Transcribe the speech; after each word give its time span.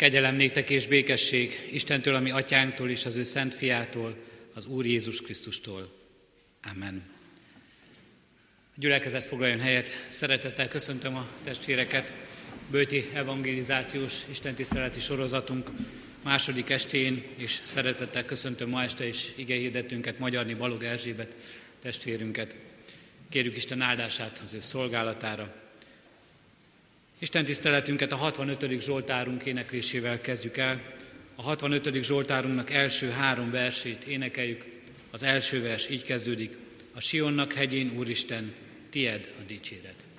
Kegyelem 0.00 0.34
néktek 0.34 0.70
és 0.70 0.86
békesség 0.86 1.68
Istentől, 1.72 2.14
ami 2.14 2.30
atyánktól 2.30 2.90
és 2.90 3.04
az 3.04 3.16
ő 3.16 3.22
szent 3.22 3.54
fiától, 3.54 4.16
az 4.54 4.66
Úr 4.66 4.86
Jézus 4.86 5.20
Krisztustól. 5.20 5.92
Amen. 6.72 7.02
A 8.74 8.80
gyülekezet 8.80 9.24
foglaljon 9.24 9.60
helyet. 9.60 10.04
Szeretettel 10.08 10.68
köszöntöm 10.68 11.16
a 11.16 11.28
testvéreket. 11.44 12.12
Bőti 12.70 13.04
evangelizációs 13.12 14.14
istentiszteleti 14.30 15.00
sorozatunk 15.00 15.70
második 16.22 16.70
estén, 16.70 17.24
és 17.36 17.60
szeretettel 17.62 18.24
köszöntöm 18.24 18.68
ma 18.68 18.82
este 18.82 19.06
is 19.06 19.32
igehirdetünket, 19.36 20.18
Magyarni 20.18 20.54
Balog 20.54 20.82
Erzsébet 20.82 21.34
testvérünket. 21.82 22.54
Kérjük 23.28 23.56
Isten 23.56 23.80
áldását 23.80 24.40
az 24.44 24.54
ő 24.54 24.60
szolgálatára. 24.60 25.59
Isten 27.22 27.44
tiszteletünket 27.44 28.12
a 28.12 28.16
65. 28.16 28.80
Zsoltárunk 28.80 29.44
éneklésével 29.44 30.20
kezdjük 30.20 30.56
el. 30.56 30.82
A 31.34 31.42
65. 31.42 32.02
Zsoltárunknak 32.02 32.70
első 32.70 33.10
három 33.10 33.50
versét 33.50 34.04
énekeljük. 34.04 34.64
Az 35.10 35.22
első 35.22 35.62
vers 35.62 35.90
így 35.90 36.04
kezdődik. 36.04 36.56
A 36.94 37.00
Sionnak 37.00 37.52
hegyén, 37.52 37.92
Úristen, 37.96 38.52
tied 38.90 39.28
a 39.38 39.42
dicséret. 39.46 40.09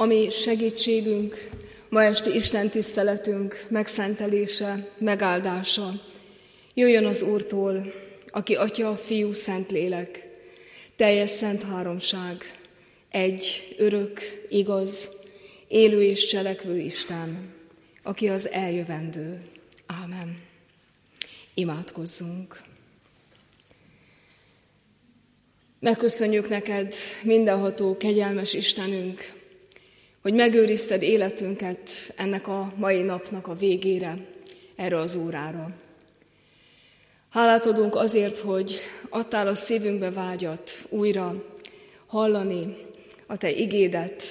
Ami 0.00 0.30
segítségünk, 0.30 1.48
ma 1.88 2.02
esti 2.02 2.34
Isten 2.34 2.68
tiszteletünk 2.68 3.66
megszentelése, 3.68 4.88
megáldása. 4.98 5.92
Jöjjön 6.74 7.04
az 7.04 7.22
Úrtól, 7.22 7.92
aki 8.30 8.54
Atya, 8.54 8.96
Fiú, 8.96 9.32
Szentlélek, 9.32 10.28
teljes 10.96 11.30
szent 11.30 11.62
háromság, 11.62 12.58
egy, 13.10 13.74
örök, 13.78 14.20
igaz, 14.48 15.08
élő 15.68 16.02
és 16.02 16.26
cselekvő 16.26 16.78
Isten, 16.78 17.54
aki 18.02 18.28
az 18.28 18.48
eljövendő. 18.48 19.42
Ámen. 19.86 20.38
Imádkozzunk. 21.54 22.62
Megköszönjük 25.80 26.48
neked, 26.48 26.94
mindenható, 27.22 27.96
kegyelmes 27.96 28.54
Istenünk, 28.54 29.38
hogy 30.22 30.34
megőrizted 30.34 31.02
életünket 31.02 31.90
ennek 32.16 32.48
a 32.48 32.72
mai 32.76 33.02
napnak 33.02 33.46
a 33.46 33.54
végére, 33.54 34.18
erre 34.76 34.98
az 34.98 35.14
órára. 35.14 35.70
Hálát 37.30 37.66
adunk 37.66 37.94
azért, 37.94 38.38
hogy 38.38 38.74
adtál 39.08 39.46
a 39.46 39.54
szívünkbe 39.54 40.10
vágyat 40.10 40.70
újra 40.88 41.44
hallani 42.06 42.76
a 43.26 43.36
Te 43.36 43.50
igédet, 43.50 44.22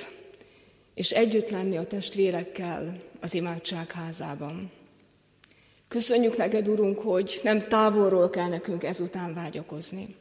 és 0.94 1.12
együtt 1.12 1.50
lenni 1.50 1.78
a 1.78 1.86
testvérekkel 1.86 3.02
az 3.20 3.34
imádság 3.34 3.92
házában. 3.92 4.72
Köszönjük 5.88 6.38
neked, 6.38 6.68
Urunk, 6.68 7.00
hogy 7.00 7.40
nem 7.44 7.68
távolról 7.68 8.30
kell 8.30 8.48
nekünk 8.48 8.84
ezután 8.84 9.34
vágyakozni. 9.34 10.16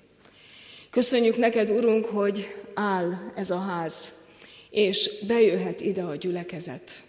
Köszönjük 0.90 1.36
neked, 1.36 1.70
Urunk, 1.70 2.04
hogy 2.04 2.46
áll 2.74 3.12
ez 3.34 3.50
a 3.50 3.58
ház, 3.58 4.12
és 4.78 5.10
bejöhet 5.26 5.80
ide 5.80 6.02
a 6.02 6.16
gyülekezet. 6.16 7.02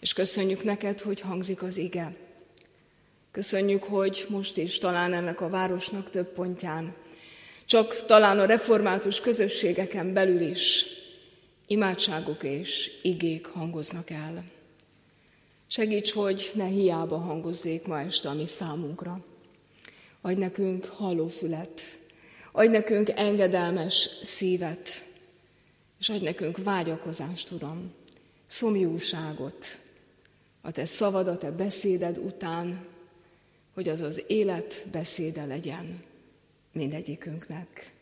És 0.00 0.12
köszönjük 0.12 0.64
neked, 0.64 1.00
hogy 1.00 1.20
hangzik 1.20 1.62
az 1.62 1.76
ige. 1.76 2.14
Köszönjük, 3.30 3.82
hogy 3.82 4.26
most 4.28 4.56
is 4.56 4.78
talán 4.78 5.14
ennek 5.14 5.40
a 5.40 5.48
városnak 5.48 6.10
több 6.10 6.32
pontján, 6.32 6.94
csak 7.64 8.04
talán 8.04 8.38
a 8.38 8.44
református 8.44 9.20
közösségeken 9.20 10.12
belül 10.12 10.40
is 10.40 10.84
imádságok 11.66 12.42
és 12.42 12.90
igék 13.02 13.46
hangoznak 13.46 14.10
el. 14.10 14.44
Segíts, 15.66 16.12
hogy 16.12 16.50
ne 16.54 16.66
hiába 16.66 17.18
hangozzék 17.18 17.86
ma 17.86 18.00
este 18.00 18.28
a 18.28 18.34
mi 18.34 18.46
számunkra. 18.46 19.24
Adj 20.20 20.38
nekünk 20.38 20.84
hallófület, 20.84 21.98
adj 22.52 22.70
nekünk 22.70 23.10
engedelmes 23.14 24.08
szívet, 24.22 25.08
és 26.00 26.08
adj 26.08 26.24
nekünk 26.24 26.56
vágyakozást, 26.56 27.50
Uram, 27.50 27.92
szomjúságot, 28.46 29.78
a 30.60 30.70
Te 30.70 30.84
szavad, 30.84 31.28
a 31.28 31.36
Te 31.36 31.50
beszéded 31.50 32.18
után, 32.18 32.86
hogy 33.74 33.88
az 33.88 34.00
az 34.00 34.24
élet 34.26 34.84
beszéde 34.90 35.44
legyen 35.44 36.02
mindegyikünknek. 36.72 37.92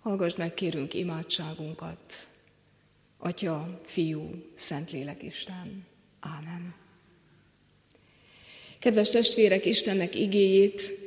Hallgass 0.00 0.34
meg, 0.34 0.54
kérünk, 0.54 0.94
imádságunkat, 0.94 2.28
Atya, 3.18 3.80
Fiú, 3.84 4.44
Szentlélek 4.54 5.22
Isten. 5.22 5.86
Ámen. 6.20 6.74
Kedves 8.78 9.10
testvérek, 9.10 9.64
Istennek 9.64 10.14
igéjét 10.14 10.99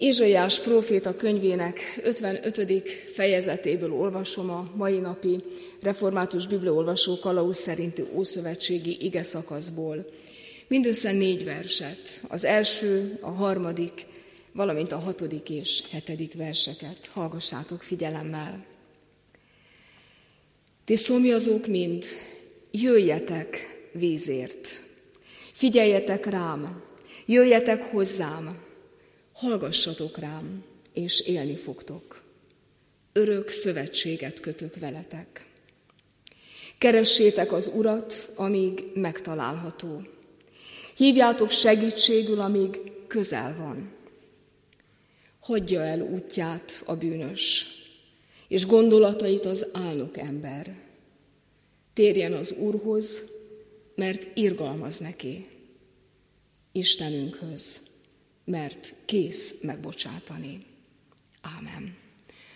Ézsaiás 0.00 0.60
próféta 0.60 1.16
könyvének 1.16 2.00
55. 2.02 2.90
fejezetéből 3.14 3.92
olvasom 3.92 4.50
a 4.50 4.70
mai 4.74 4.98
napi 4.98 5.42
református 5.80 6.46
bibliaolvasó 6.46 7.18
kalauz 7.18 7.56
szerinti 7.56 8.04
ószövetségi 8.14 9.04
ige 9.04 9.22
szakaszból. 9.22 10.06
Mindössze 10.68 11.12
négy 11.12 11.44
verset, 11.44 12.22
az 12.28 12.44
első, 12.44 13.18
a 13.20 13.30
harmadik, 13.30 14.06
valamint 14.52 14.92
a 14.92 14.98
hatodik 14.98 15.50
és 15.50 15.82
hetedik 15.90 16.34
verseket. 16.34 17.10
Hallgassátok 17.12 17.82
figyelemmel. 17.82 18.64
Ti 20.84 20.96
szomjazók 20.96 21.66
mind, 21.66 22.04
jöjjetek, 22.70 23.80
vízért. 23.92 24.82
Figyeljetek 25.52 26.26
rám, 26.26 26.82
jöjjetek 27.26 27.82
hozzám, 27.82 28.68
hallgassatok 29.40 30.18
rám, 30.18 30.64
és 30.92 31.20
élni 31.20 31.56
fogtok. 31.56 32.22
Örök 33.12 33.48
szövetséget 33.48 34.40
kötök 34.40 34.76
veletek. 34.76 35.46
Keressétek 36.78 37.52
az 37.52 37.70
Urat, 37.74 38.32
amíg 38.34 38.84
megtalálható. 38.94 40.02
Hívjátok 40.96 41.50
segítségül, 41.50 42.40
amíg 42.40 42.80
közel 43.06 43.56
van. 43.56 43.92
Hagyja 45.40 45.80
el 45.80 46.00
útját 46.00 46.82
a 46.84 46.96
bűnös, 46.96 47.66
és 48.48 48.66
gondolatait 48.66 49.44
az 49.44 49.66
álnok 49.72 50.18
ember. 50.18 50.78
Térjen 51.92 52.32
az 52.32 52.52
Úrhoz, 52.52 53.22
mert 53.94 54.26
irgalmaz 54.34 54.98
neki, 54.98 55.46
Istenünkhöz, 56.72 57.89
mert 58.50 58.94
kész 59.04 59.62
megbocsátani. 59.62 60.66
Ámen. 61.40 61.96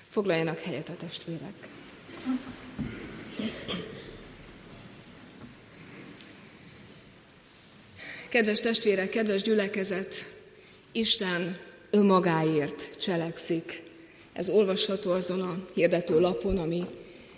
Foglaljanak 0.06 0.60
helyet 0.60 0.88
a 0.88 0.96
testvérek. 0.96 1.68
Kedves 8.28 8.60
testvérek, 8.60 9.08
kedves 9.08 9.42
gyülekezet, 9.42 10.32
Isten 10.92 11.58
önmagáért 11.90 12.98
cselekszik. 12.98 13.82
Ez 14.32 14.50
olvasható 14.50 15.10
azon 15.12 15.40
a 15.40 15.68
hirdető 15.74 16.20
lapon, 16.20 16.58
ami 16.58 16.84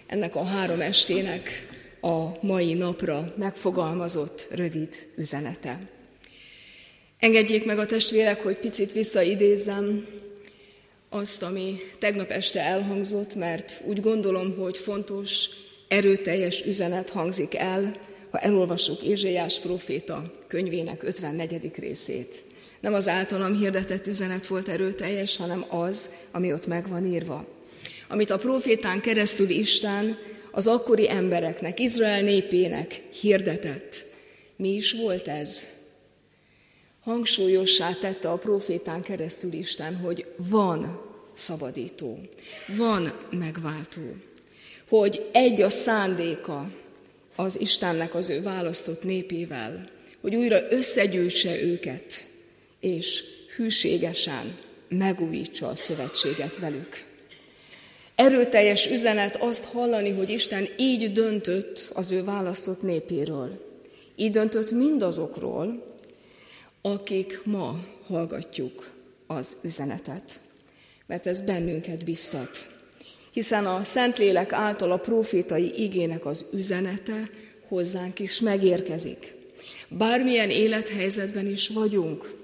ennek 0.06 0.37
a 0.37 0.44
három 0.44 0.81
estének 0.81 1.69
a 2.00 2.47
mai 2.47 2.75
napra 2.75 3.35
megfogalmazott 3.37 4.49
rövid 4.50 5.08
üzenete. 5.17 5.95
Engedjék 7.19 7.65
meg 7.65 7.79
a 7.79 7.87
testvérek, 7.87 8.43
hogy 8.43 8.57
picit 8.57 8.93
visszaidézzem 8.93 10.07
azt, 11.09 11.43
ami 11.43 11.79
tegnap 11.99 12.31
este 12.31 12.61
elhangzott, 12.61 13.35
mert 13.35 13.83
úgy 13.85 14.01
gondolom, 14.01 14.57
hogy 14.57 14.79
fontos, 14.79 15.49
erőteljes 15.89 16.65
üzenet 16.67 17.11
hangzik 17.11 17.55
el, 17.55 17.93
ha 18.31 18.39
elolvassuk 18.39 19.03
Ézsaiás 19.03 19.61
proféta 19.61 20.33
könyvének 20.47 21.03
54. 21.03 21.71
részét. 21.77 22.45
Nem 22.81 22.95
az 22.95 23.09
általam 23.09 23.59
hirdetett 23.59 24.07
üzenet 24.07 24.47
volt 24.47 24.69
erőteljes, 24.69 25.37
hanem 25.37 25.65
az, 25.69 26.11
ami 26.31 26.53
ott 26.53 26.67
meg 26.67 26.89
van 26.89 27.07
írva. 27.07 27.47
Amit 28.09 28.31
a 28.31 28.39
profétán 28.39 29.01
keresztül 29.01 29.49
Isten 29.49 30.19
az 30.51 30.67
akkori 30.67 31.11
embereknek, 31.11 31.81
Izrael 31.81 32.23
népének 32.23 33.03
hirdetett. 33.21 34.05
Mi 34.57 34.75
is 34.75 34.93
volt 34.93 35.29
ez? 35.29 35.75
Hangsúlyossá 37.06 37.93
tette 37.93 38.31
a 38.31 38.37
profétán 38.37 39.03
keresztül 39.03 39.53
Isten, 39.53 39.97
hogy 39.97 40.26
van 40.37 41.00
szabadító, 41.35 42.19
van 42.76 43.12
megváltó, 43.31 44.00
hogy 44.88 45.29
egy 45.32 45.62
a 45.62 45.69
szándéka 45.69 46.70
az 47.37 47.61
Istennek 47.61 48.14
az 48.14 48.31
ő 48.31 48.43
választott 48.43 49.03
népével, 49.03 49.88
hogy 50.20 50.35
újra 50.35 50.61
összegyűjtse 50.70 51.62
őket, 51.62 52.26
és 52.81 53.25
hűségesen 53.56 54.58
megújítsa 54.88 55.69
a 55.69 55.75
szövetséget 55.75 56.58
velük. 56.58 57.05
Erőteljes 58.14 58.91
üzenet 58.91 59.37
azt 59.37 59.64
hallani, 59.64 60.11
hogy 60.11 60.31
Isten 60.31 60.69
így 60.76 61.12
döntött 61.12 61.91
az 61.94 62.11
ő 62.11 62.25
választott 62.25 62.82
népéről. 62.82 63.81
Így 64.17 64.31
döntött 64.31 64.70
mindazokról, 64.70 65.94
akik 66.87 67.41
ma 67.44 67.85
hallgatjuk 68.06 68.91
az 69.27 69.56
üzenetet. 69.63 70.41
Mert 71.06 71.27
ez 71.27 71.41
bennünket 71.41 72.05
biztat. 72.05 72.67
Hiszen 73.32 73.67
a 73.67 73.84
Szentlélek 73.84 74.53
által 74.53 74.93
a 74.93 74.96
profétai 74.96 75.82
igének 75.82 76.27
az 76.27 76.46
üzenete 76.53 77.31
hozzánk 77.69 78.19
is 78.19 78.41
megérkezik. 78.41 79.34
Bármilyen 79.89 80.51
élethelyzetben 80.51 81.46
is 81.46 81.69
vagyunk. 81.69 82.34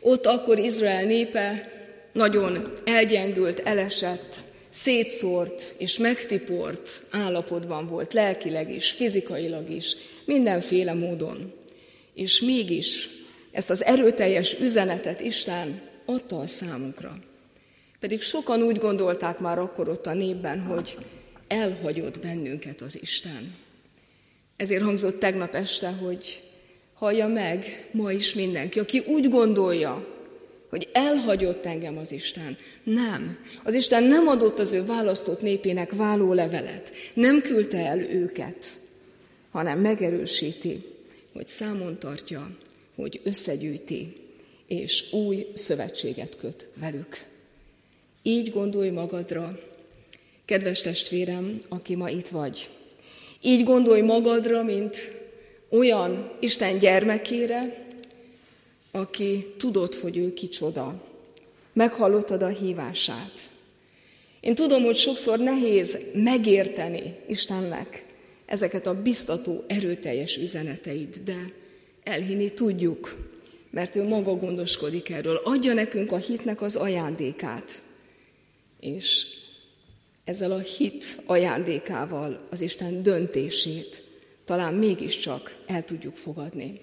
Ott 0.00 0.26
akkor 0.26 0.58
Izrael 0.58 1.04
népe 1.04 1.72
nagyon 2.12 2.72
elgyengült, 2.84 3.58
elesett, 3.58 4.36
szétszórt 4.70 5.74
és 5.78 5.98
megtiport 5.98 7.02
állapotban 7.10 7.86
volt, 7.86 8.12
lelkileg 8.12 8.74
is, 8.74 8.90
fizikailag 8.90 9.70
is, 9.70 9.96
mindenféle 10.24 10.92
módon. 10.94 11.52
És 12.14 12.40
mégis 12.40 13.20
ezt 13.52 13.70
az 13.70 13.84
erőteljes 13.84 14.60
üzenetet 14.60 15.20
Isten 15.20 15.80
adta 16.04 16.38
a 16.38 16.46
számunkra. 16.46 17.18
Pedig 18.00 18.20
sokan 18.20 18.62
úgy 18.62 18.78
gondolták 18.78 19.38
már 19.38 19.58
akkor 19.58 19.88
ott 19.88 20.06
a 20.06 20.14
népben, 20.14 20.60
hogy 20.60 20.98
elhagyott 21.48 22.20
bennünket 22.20 22.80
az 22.80 22.98
Isten. 23.00 23.54
Ezért 24.56 24.82
hangzott 24.82 25.18
tegnap 25.18 25.54
este, 25.54 25.88
hogy 25.88 26.42
hallja 26.94 27.26
meg 27.26 27.88
ma 27.92 28.12
is 28.12 28.34
mindenki, 28.34 28.78
aki 28.78 28.98
úgy 28.98 29.28
gondolja, 29.28 30.06
hogy 30.70 30.88
elhagyott 30.92 31.66
engem 31.66 31.98
az 31.98 32.12
Isten. 32.12 32.56
Nem. 32.82 33.38
Az 33.64 33.74
Isten 33.74 34.02
nem 34.02 34.28
adott 34.28 34.58
az 34.58 34.72
ő 34.72 34.84
választott 34.84 35.42
népének 35.42 35.92
váló 35.92 36.32
levelet. 36.32 36.92
Nem 37.14 37.40
küldte 37.40 37.86
el 37.86 37.98
őket, 37.98 38.78
hanem 39.50 39.78
megerősíti, 39.78 40.84
hogy 41.32 41.48
számon 41.48 41.98
tartja, 41.98 42.50
hogy 42.94 43.20
összegyűjti, 43.24 44.16
és 44.66 45.12
új 45.12 45.46
szövetséget 45.54 46.36
köt 46.36 46.68
velük. 46.74 47.26
Így 48.22 48.50
gondolj 48.50 48.90
magadra, 48.90 49.58
kedves 50.44 50.80
testvérem, 50.80 51.60
aki 51.68 51.94
ma 51.94 52.10
itt 52.10 52.28
vagy. 52.28 52.68
Így 53.40 53.64
gondolj 53.64 54.00
magadra, 54.00 54.62
mint 54.62 54.96
olyan 55.68 56.32
Isten 56.40 56.78
gyermekére, 56.78 57.86
aki 58.90 59.54
tudod, 59.56 59.94
hogy 59.94 60.16
ő 60.16 60.32
kicsoda. 60.32 61.02
Meghallottad 61.72 62.42
a 62.42 62.48
hívását. 62.48 63.50
Én 64.40 64.54
tudom, 64.54 64.82
hogy 64.82 64.96
sokszor 64.96 65.38
nehéz 65.38 65.98
megérteni 66.14 67.14
Istennek 67.28 68.04
ezeket 68.46 68.86
a 68.86 69.02
biztató, 69.02 69.64
erőteljes 69.66 70.36
üzeneteit, 70.36 71.22
de 71.22 71.52
elhinni 72.04 72.52
tudjuk, 72.52 73.16
mert 73.70 73.96
ő 73.96 74.02
maga 74.08 74.34
gondoskodik 74.36 75.10
erről. 75.10 75.36
Adja 75.36 75.72
nekünk 75.72 76.12
a 76.12 76.16
hitnek 76.16 76.60
az 76.60 76.76
ajándékát. 76.76 77.82
És 78.80 79.26
ezzel 80.24 80.52
a 80.52 80.58
hit 80.58 81.20
ajándékával 81.26 82.46
az 82.50 82.60
Isten 82.60 83.02
döntését 83.02 84.02
talán 84.44 84.74
mégiscsak 84.74 85.56
el 85.66 85.84
tudjuk 85.84 86.16
fogadni. 86.16 86.80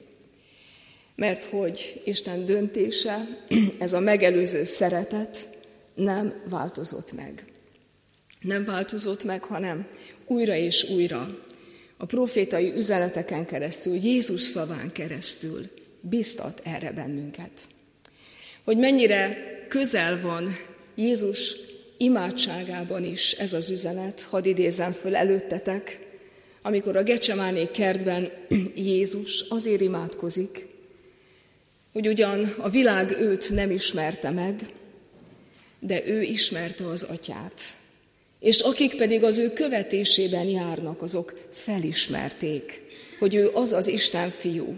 Mert 1.16 1.44
hogy 1.44 2.02
Isten 2.06 2.46
döntése, 2.46 3.28
ez 3.80 3.94
a 3.94 4.00
megelőző 4.00 4.64
szeretet 4.64 5.48
nem 5.94 6.42
változott 6.50 7.12
meg. 7.12 7.46
Nem 8.42 8.66
változott 8.66 9.24
meg, 9.24 9.44
hanem 9.44 9.88
újra 10.26 10.56
és 10.56 10.90
újra 10.90 11.38
a 12.01 12.06
profétai 12.06 12.74
üzeneteken 12.75 13.46
keresztül, 13.46 13.96
Jézus 13.96 14.41
szaván 14.41 14.91
keresztül 14.91 15.70
biztat 16.01 16.62
erre 16.63 16.91
bennünket. 16.91 17.51
Hogy 18.63 18.77
mennyire 18.77 19.38
közel 19.68 20.22
van 20.22 20.58
Jézus 20.96 21.56
imádságában 21.98 23.03
is 23.03 23.32
ez 23.32 23.53
az 23.53 23.70
üzenet, 23.70 24.22
hadd 24.22 24.46
idézem 24.46 24.91
föl 24.91 25.15
előttetek, 25.15 26.00
amikor 26.62 26.96
a 26.96 27.03
Gecsemáné 27.03 27.65
kertben 27.72 28.32
Jézus 28.75 29.46
azért 29.50 29.82
imádkozik, 29.82 30.68
hogy 31.91 32.08
ugyan 32.08 32.53
a 32.58 32.70
világ 32.70 33.12
őt 33.12 33.50
nem 33.50 33.72
ismerte 33.72 34.29
meg, 34.29 34.70
de 35.79 36.08
ő 36.08 36.22
ismerte 36.22 36.88
az 36.88 37.03
atyát. 37.03 37.62
És 38.39 38.60
akik 38.60 38.96
pedig 38.96 39.24
az 39.24 39.38
ő 39.38 39.53
követésében 39.53 40.46
járnak, 40.46 41.01
azok 41.01 41.48
felismerték, 41.51 42.81
hogy 43.19 43.36
ő 43.36 43.50
az 43.53 43.74
az 43.74 43.88
Isten 43.88 44.29
fiú, 44.29 44.75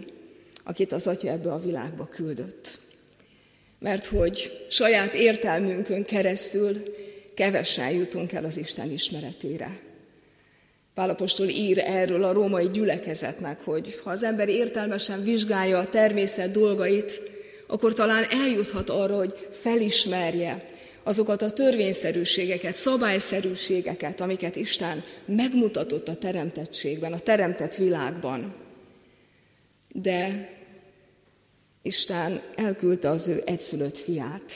akit 0.64 0.92
az 0.92 1.06
atya 1.06 1.28
ebbe 1.28 1.52
a 1.52 1.58
világba 1.58 2.06
küldött. 2.06 2.78
Mert 3.78 4.06
hogy 4.06 4.66
saját 4.68 5.14
értelmünkön 5.14 6.04
keresztül 6.04 6.82
kevesen 7.34 7.90
jutunk 7.90 8.32
el 8.32 8.44
az 8.44 8.56
Isten 8.56 8.90
ismeretére. 8.90 9.80
Pálapostól 10.94 11.48
ír 11.48 11.78
erről 11.78 12.24
a 12.24 12.32
római 12.32 12.68
gyülekezetnek, 12.70 13.60
hogy 13.60 14.00
ha 14.04 14.10
az 14.10 14.22
ember 14.22 14.48
értelmesen 14.48 15.22
vizsgálja 15.22 15.78
a 15.78 15.88
természet 15.88 16.50
dolgait, 16.50 17.20
akkor 17.66 17.94
talán 17.94 18.24
eljuthat 18.30 18.90
arra, 18.90 19.16
hogy 19.16 19.46
felismerje 19.50 20.64
azokat 21.02 21.42
a 21.42 21.50
törvényszerűségeket, 21.50 22.74
szabályszerűségeket, 22.74 24.20
amiket 24.20 24.56
Isten 24.56 25.02
megmutatott 25.24 26.08
a 26.08 26.16
teremtettségben, 26.16 27.12
a 27.12 27.18
teremtett 27.18 27.74
világban. 27.74 28.54
De 29.88 30.50
Isten 31.82 32.42
elküldte 32.56 33.08
az 33.08 33.28
ő 33.28 33.42
egyszülött 33.44 33.98
fiát. 33.98 34.52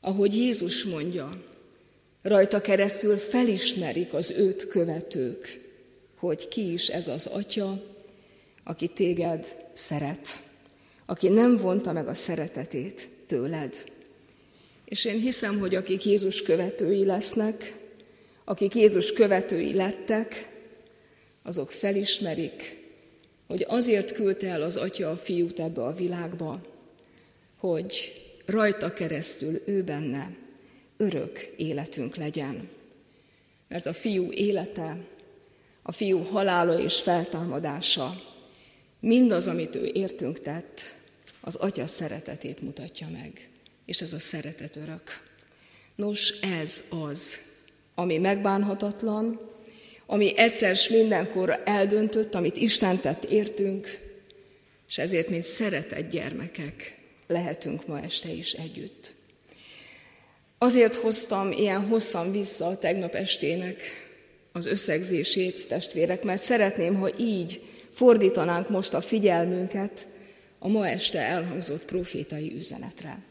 Ahogy 0.00 0.34
Jézus 0.34 0.84
mondja, 0.84 1.48
Rajta 2.22 2.60
keresztül 2.60 3.16
felismerik 3.16 4.14
az 4.14 4.30
őt 4.30 4.66
követők, 4.66 5.60
hogy 6.16 6.48
ki 6.48 6.72
is 6.72 6.88
ez 6.88 7.08
az 7.08 7.26
atya, 7.26 7.82
aki 8.64 8.88
téged 8.88 9.56
szeret, 9.72 10.42
aki 11.06 11.28
nem 11.28 11.56
vonta 11.56 11.92
meg 11.92 12.08
a 12.08 12.14
szeretetét 12.14 13.08
tőled. 13.26 13.84
És 14.90 15.04
én 15.04 15.18
hiszem, 15.18 15.58
hogy 15.58 15.74
akik 15.74 16.04
Jézus 16.04 16.42
követői 16.42 17.04
lesznek, 17.04 17.76
akik 18.44 18.74
Jézus 18.74 19.12
követői 19.12 19.74
lettek, 19.74 20.52
azok 21.42 21.70
felismerik, 21.70 22.76
hogy 23.46 23.64
azért 23.68 24.12
küldte 24.12 24.48
el 24.48 24.62
az 24.62 24.76
Atya 24.76 25.10
a 25.10 25.16
fiút 25.16 25.60
ebbe 25.60 25.82
a 25.82 25.92
világba, 25.92 26.60
hogy 27.56 28.22
rajta 28.46 28.92
keresztül 28.92 29.62
ő 29.66 29.82
benne 29.82 30.36
örök 30.96 31.52
életünk 31.56 32.16
legyen. 32.16 32.68
Mert 33.68 33.86
a 33.86 33.92
fiú 33.92 34.32
élete, 34.32 34.96
a 35.82 35.92
fiú 35.92 36.18
halála 36.18 36.80
és 36.80 37.00
feltámadása, 37.00 38.22
mindaz, 39.00 39.46
amit 39.48 39.76
ő 39.76 39.90
értünk 39.92 40.40
tett, 40.40 40.94
az 41.40 41.54
atya 41.54 41.86
szeretetét 41.86 42.60
mutatja 42.60 43.08
meg. 43.08 43.49
És 43.84 44.00
ez 44.00 44.12
a 44.12 44.20
szeretet 44.20 44.76
örök. 44.76 45.28
Nos, 45.96 46.30
ez 46.40 46.84
az, 46.90 47.38
ami 47.94 48.18
megbánhatatlan, 48.18 49.40
ami 50.06 50.38
egyszer 50.38 50.76
s 50.76 50.88
mindenkor 50.88 51.62
eldöntött, 51.64 52.34
amit 52.34 52.56
Isten 52.56 53.00
tett 53.00 53.24
értünk, 53.24 53.88
és 54.88 54.98
ezért, 54.98 55.28
mint 55.28 55.42
szeretett 55.42 56.10
gyermekek, 56.10 56.98
lehetünk 57.26 57.86
ma 57.86 58.00
este 58.00 58.28
is 58.28 58.52
együtt. 58.52 59.12
Azért 60.58 60.94
hoztam 60.94 61.52
ilyen 61.52 61.86
hosszan 61.86 62.32
vissza 62.32 62.66
a 62.66 62.78
tegnap 62.78 63.14
estének 63.14 63.82
az 64.52 64.66
összegzését, 64.66 65.68
testvérek, 65.68 66.22
mert 66.22 66.42
szeretném, 66.42 66.94
ha 66.94 67.18
így 67.18 67.62
fordítanánk 67.90 68.68
most 68.68 68.94
a 68.94 69.00
figyelmünket 69.00 70.08
a 70.58 70.68
ma 70.68 70.88
este 70.88 71.18
elhangzott 71.18 71.84
profétai 71.84 72.54
üzenetre. 72.56 73.29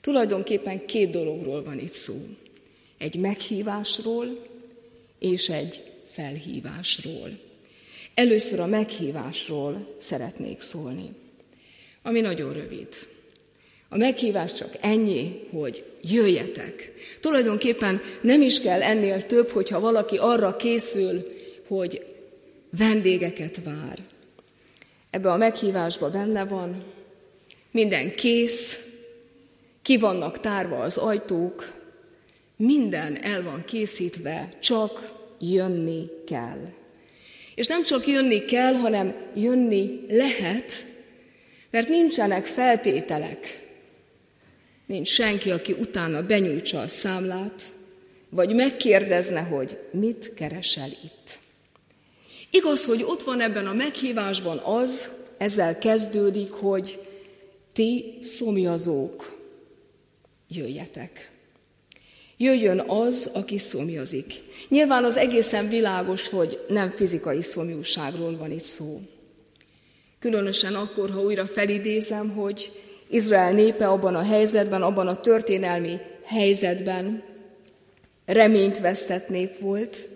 Tulajdonképpen 0.00 0.86
két 0.86 1.10
dologról 1.10 1.62
van 1.62 1.78
itt 1.78 1.92
szó. 1.92 2.14
Egy 2.98 3.14
meghívásról 3.14 4.46
és 5.18 5.48
egy 5.48 5.82
felhívásról. 6.04 7.38
Először 8.14 8.60
a 8.60 8.66
meghívásról 8.66 9.94
szeretnék 9.98 10.60
szólni, 10.60 11.10
ami 12.02 12.20
nagyon 12.20 12.52
rövid. 12.52 12.88
A 13.88 13.96
meghívás 13.96 14.52
csak 14.52 14.76
ennyi, 14.80 15.40
hogy 15.50 15.84
jöjjetek. 16.02 16.92
Tulajdonképpen 17.20 18.00
nem 18.22 18.42
is 18.42 18.60
kell 18.60 18.82
ennél 18.82 19.26
több, 19.26 19.48
hogyha 19.48 19.80
valaki 19.80 20.16
arra 20.16 20.56
készül, 20.56 21.26
hogy 21.66 22.06
vendégeket 22.78 23.60
vár. 23.64 23.98
Ebbe 25.10 25.32
a 25.32 25.36
meghívásba 25.36 26.10
benne 26.10 26.44
van, 26.44 26.84
minden 27.70 28.14
kész, 28.14 28.89
ki 29.90 29.98
vannak 29.98 30.40
tárva 30.40 30.78
az 30.78 30.96
ajtók, 30.96 31.72
minden 32.56 33.22
el 33.22 33.42
van 33.42 33.64
készítve, 33.64 34.48
csak 34.60 35.12
jönni 35.40 36.06
kell. 36.26 36.72
És 37.54 37.66
nem 37.66 37.82
csak 37.82 38.06
jönni 38.06 38.44
kell, 38.44 38.74
hanem 38.74 39.14
jönni 39.34 40.00
lehet, 40.08 40.86
mert 41.70 41.88
nincsenek 41.88 42.46
feltételek 42.46 43.66
Nincs 44.86 45.08
senki, 45.08 45.50
aki 45.50 45.72
utána 45.72 46.22
benyújtsa 46.22 46.80
a 46.80 46.88
számlát, 46.88 47.72
vagy 48.28 48.54
megkérdezne, 48.54 49.40
hogy 49.40 49.78
mit 49.92 50.34
keresel 50.34 50.88
itt. 51.04 51.38
Igaz, 52.50 52.84
hogy 52.84 53.02
ott 53.02 53.22
van 53.22 53.40
ebben 53.40 53.66
a 53.66 53.72
meghívásban 53.72 54.58
az, 54.58 55.10
ezzel 55.38 55.78
kezdődik, 55.78 56.50
hogy 56.50 56.98
ti 57.72 58.18
szomjazók, 58.20 59.38
jöjjetek. 60.50 61.30
Jöjjön 62.36 62.80
az, 62.86 63.30
aki 63.34 63.58
szomjazik. 63.58 64.34
Nyilván 64.68 65.04
az 65.04 65.16
egészen 65.16 65.68
világos, 65.68 66.28
hogy 66.28 66.64
nem 66.68 66.88
fizikai 66.88 67.42
szomjúságról 67.42 68.36
van 68.36 68.50
itt 68.50 68.64
szó. 68.64 69.00
Különösen 70.18 70.74
akkor, 70.74 71.10
ha 71.10 71.22
újra 71.22 71.46
felidézem, 71.46 72.30
hogy 72.30 72.72
Izrael 73.08 73.52
népe 73.52 73.88
abban 73.88 74.14
a 74.14 74.22
helyzetben, 74.22 74.82
abban 74.82 75.06
a 75.06 75.20
történelmi 75.20 75.98
helyzetben 76.24 77.22
reményt 78.24 78.78
vesztett 78.78 79.28
nép 79.28 79.58
volt. 79.58 80.08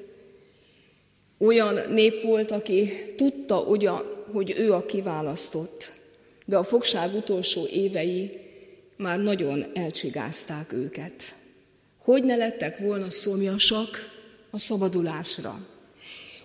Olyan 1.39 1.81
nép 1.93 2.23
volt, 2.23 2.51
aki 2.51 2.91
tudta 3.17 3.61
ugyan, 3.61 4.25
hogy 4.33 4.55
ő 4.59 4.73
a 4.73 4.87
kiválasztott, 4.87 5.93
de 6.47 6.57
a 6.57 6.65
fogság 6.65 7.15
utolsó 7.15 7.67
évei 7.67 8.44
már 8.97 9.19
nagyon 9.19 9.67
elcsigázták 9.75 10.73
őket. 10.73 11.35
Hogy 11.99 12.25
ne 12.25 12.37
lettek 12.37 12.79
volna 12.79 13.11
szomjasak 13.11 13.89
a 14.51 14.59
szabadulásra? 14.59 15.59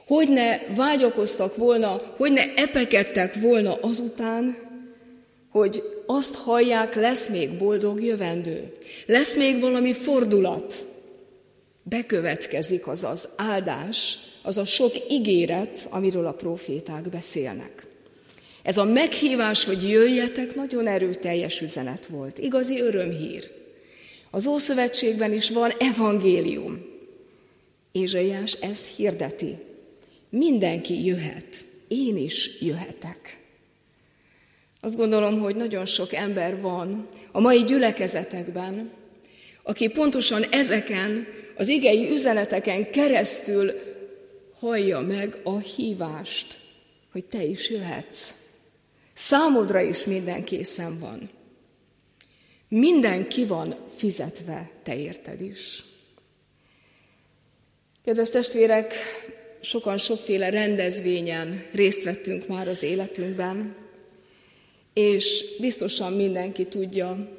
Hogy 0.07 0.29
ne 0.29 0.57
vágyakoztak 0.75 1.55
volna, 1.55 2.13
hogy 2.17 2.31
ne 2.31 2.53
epekedtek 2.53 3.35
volna 3.35 3.73
azután, 3.73 4.57
hogy 5.49 5.83
azt 6.05 6.35
hallják, 6.35 6.95
lesz 6.95 7.29
még 7.29 7.57
boldog 7.57 8.03
jövendő, 8.03 8.77
lesz 9.05 9.35
még 9.35 9.59
valami 9.59 9.93
fordulat, 9.93 10.85
bekövetkezik 11.83 12.87
az 12.87 13.03
az 13.03 13.29
áldás, 13.35 14.19
az 14.43 14.57
a 14.57 14.65
sok 14.65 14.91
ígéret, 15.09 15.87
amiről 15.89 16.25
a 16.25 16.31
proféták 16.31 17.09
beszélnek. 17.09 17.87
Ez 18.63 18.77
a 18.77 18.83
meghívás, 18.83 19.65
hogy 19.65 19.89
jöjjetek, 19.89 20.55
nagyon 20.55 20.87
erőteljes 20.87 21.61
üzenet 21.61 22.05
volt, 22.05 22.37
igazi 22.37 22.81
örömhír. 22.81 23.51
Az 24.31 24.47
Ószövetségben 24.47 25.33
is 25.33 25.49
van 25.49 25.71
evangélium. 25.79 26.85
Ézsaiás 27.91 28.53
ezt 28.53 28.95
hirdeti. 28.95 29.57
Mindenki 30.29 31.05
jöhet, 31.05 31.65
én 31.87 32.17
is 32.17 32.61
jöhetek. 32.61 33.37
Azt 34.81 34.95
gondolom, 34.95 35.39
hogy 35.39 35.55
nagyon 35.55 35.85
sok 35.85 36.13
ember 36.13 36.61
van 36.61 37.07
a 37.31 37.39
mai 37.39 37.63
gyülekezetekben, 37.63 38.91
aki 39.63 39.87
pontosan 39.87 40.43
ezeken 40.43 41.27
az 41.57 41.67
igei 41.67 42.09
üzeneteken 42.11 42.91
keresztül 42.91 43.71
hallja 44.59 44.99
meg 44.99 45.37
a 45.43 45.57
hívást, 45.57 46.57
hogy 47.11 47.25
te 47.25 47.43
is 47.43 47.69
jöhetsz. 47.69 48.33
Számodra 49.21 49.81
is 49.81 50.05
minden 50.05 50.43
készen 50.43 50.99
van. 50.99 51.29
Minden 52.67 53.27
ki 53.27 53.45
van 53.45 53.75
fizetve, 53.97 54.71
te 54.83 54.97
érted 54.97 55.41
is. 55.41 55.83
Kedves 58.03 58.29
testvérek, 58.29 58.93
sokan 59.61 59.97
sokféle 59.97 60.49
rendezvényen 60.49 61.65
részt 61.71 62.03
vettünk 62.03 62.47
már 62.47 62.67
az 62.67 62.83
életünkben, 62.83 63.75
és 64.93 65.45
biztosan 65.59 66.13
mindenki 66.13 66.65
tudja, 66.65 67.29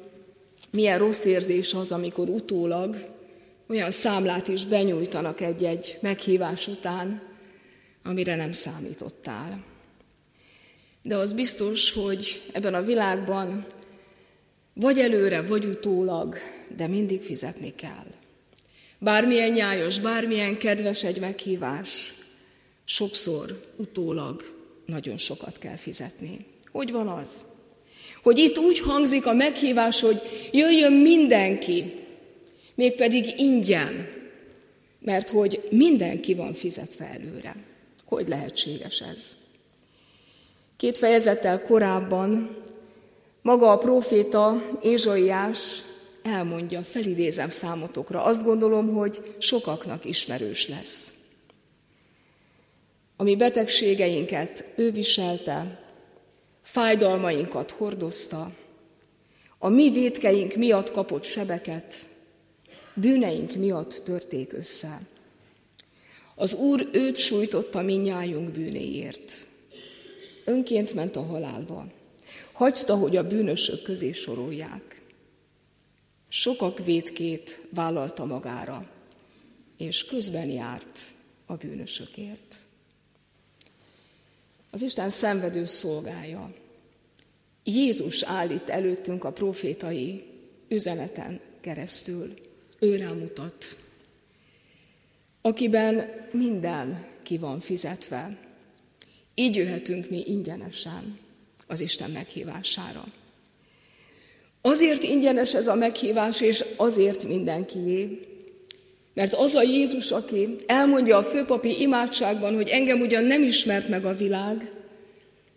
milyen 0.71 0.97
rossz 0.97 1.23
érzés 1.23 1.73
az, 1.73 1.91
amikor 1.91 2.29
utólag 2.29 2.95
olyan 3.67 3.91
számlát 3.91 4.47
is 4.47 4.65
benyújtanak 4.65 5.41
egy-egy 5.41 5.97
meghívás 6.01 6.67
után, 6.67 7.21
amire 8.03 8.35
nem 8.35 8.51
számítottál. 8.51 9.70
De 11.01 11.15
az 11.15 11.33
biztos, 11.33 11.91
hogy 11.91 12.41
ebben 12.51 12.73
a 12.73 12.81
világban 12.81 13.65
vagy 14.73 14.99
előre, 14.99 15.41
vagy 15.41 15.65
utólag, 15.65 16.35
de 16.75 16.87
mindig 16.87 17.21
fizetni 17.21 17.75
kell. 17.75 18.05
Bármilyen 18.99 19.51
nyájos, 19.51 19.99
bármilyen 19.99 20.57
kedves 20.57 21.03
egy 21.03 21.19
meghívás, 21.19 22.13
sokszor 22.83 23.73
utólag 23.75 24.43
nagyon 24.85 25.17
sokat 25.17 25.57
kell 25.57 25.75
fizetni. 25.75 26.45
Hogy 26.71 26.91
van 26.91 27.07
az? 27.07 27.45
Hogy 28.23 28.37
itt 28.37 28.57
úgy 28.57 28.79
hangzik 28.79 29.25
a 29.25 29.33
meghívás, 29.33 30.01
hogy 30.01 30.21
jöjjön 30.51 30.93
mindenki, 30.93 31.93
mégpedig 32.75 33.39
ingyen, 33.39 34.09
mert 34.99 35.29
hogy 35.29 35.67
mindenki 35.71 36.33
van 36.33 36.53
fizetve 36.53 37.09
előre. 37.09 37.55
Hogy 38.05 38.27
lehetséges 38.27 39.01
ez? 39.01 39.35
Két 40.81 40.97
fejezettel 40.97 41.61
korábban 41.61 42.57
maga 43.41 43.71
a 43.71 43.77
proféta 43.77 44.61
Ézsaiás 44.81 45.81
elmondja, 46.23 46.81
felidézem 46.81 47.49
számotokra. 47.49 48.23
Azt 48.23 48.43
gondolom, 48.43 48.93
hogy 48.93 49.35
sokaknak 49.37 50.05
ismerős 50.05 50.67
lesz. 50.67 51.13
A 53.15 53.23
mi 53.23 53.35
betegségeinket 53.35 54.65
ő 54.75 54.91
viselte, 54.91 55.79
fájdalmainkat 56.61 57.71
hordozta, 57.71 58.51
a 59.57 59.69
mi 59.69 59.89
védkeink 59.89 60.55
miatt 60.55 60.91
kapott 60.91 61.23
sebeket, 61.23 61.95
bűneink 62.93 63.55
miatt 63.55 64.01
törték 64.05 64.53
össze. 64.53 64.99
Az 66.35 66.53
Úr 66.53 66.89
őt 66.91 67.15
sújtotta 67.15 67.81
minnyájunk 67.81 68.51
bűnéért. 68.51 69.49
Önként 70.51 70.93
ment 70.93 71.15
a 71.15 71.21
halálba. 71.21 71.87
Hagyta, 72.51 72.95
hogy 72.95 73.17
a 73.17 73.27
bűnösök 73.27 73.81
közé 73.81 74.11
sorolják. 74.11 75.01
Sokak 76.29 76.85
védkét 76.85 77.61
vállalta 77.73 78.25
magára, 78.25 78.89
és 79.77 80.05
közben 80.05 80.49
járt 80.49 80.99
a 81.45 81.55
bűnösökért. 81.55 82.55
Az 84.71 84.81
Isten 84.81 85.09
szenvedő 85.09 85.65
szolgája. 85.65 86.53
Jézus 87.63 88.23
állít 88.23 88.69
előttünk 88.69 89.23
a 89.23 89.31
profétai 89.31 90.23
üzeneten 90.67 91.39
keresztül. 91.61 92.33
Ő 92.79 92.95
rámutat, 92.95 93.75
akiben 95.41 96.09
minden 96.31 97.05
ki 97.23 97.37
van 97.37 97.59
fizetve. 97.59 98.49
Így 99.35 99.55
jöhetünk 99.55 100.09
mi 100.09 100.23
ingyenesen 100.25 101.19
az 101.67 101.79
Isten 101.81 102.11
meghívására. 102.11 103.05
Azért 104.61 105.03
ingyenes 105.03 105.53
ez 105.53 105.67
a 105.67 105.75
meghívás, 105.75 106.41
és 106.41 106.65
azért 106.75 107.27
mindenkié, 107.27 108.19
mert 109.13 109.33
az 109.33 109.55
a 109.55 109.61
Jézus, 109.61 110.11
aki 110.11 110.55
elmondja 110.65 111.17
a 111.17 111.23
főpapi 111.23 111.81
imádságban, 111.81 112.55
hogy 112.55 112.67
engem 112.67 113.01
ugyan 113.01 113.25
nem 113.25 113.43
ismert 113.43 113.87
meg 113.87 114.05
a 114.05 114.15
világ, 114.15 114.71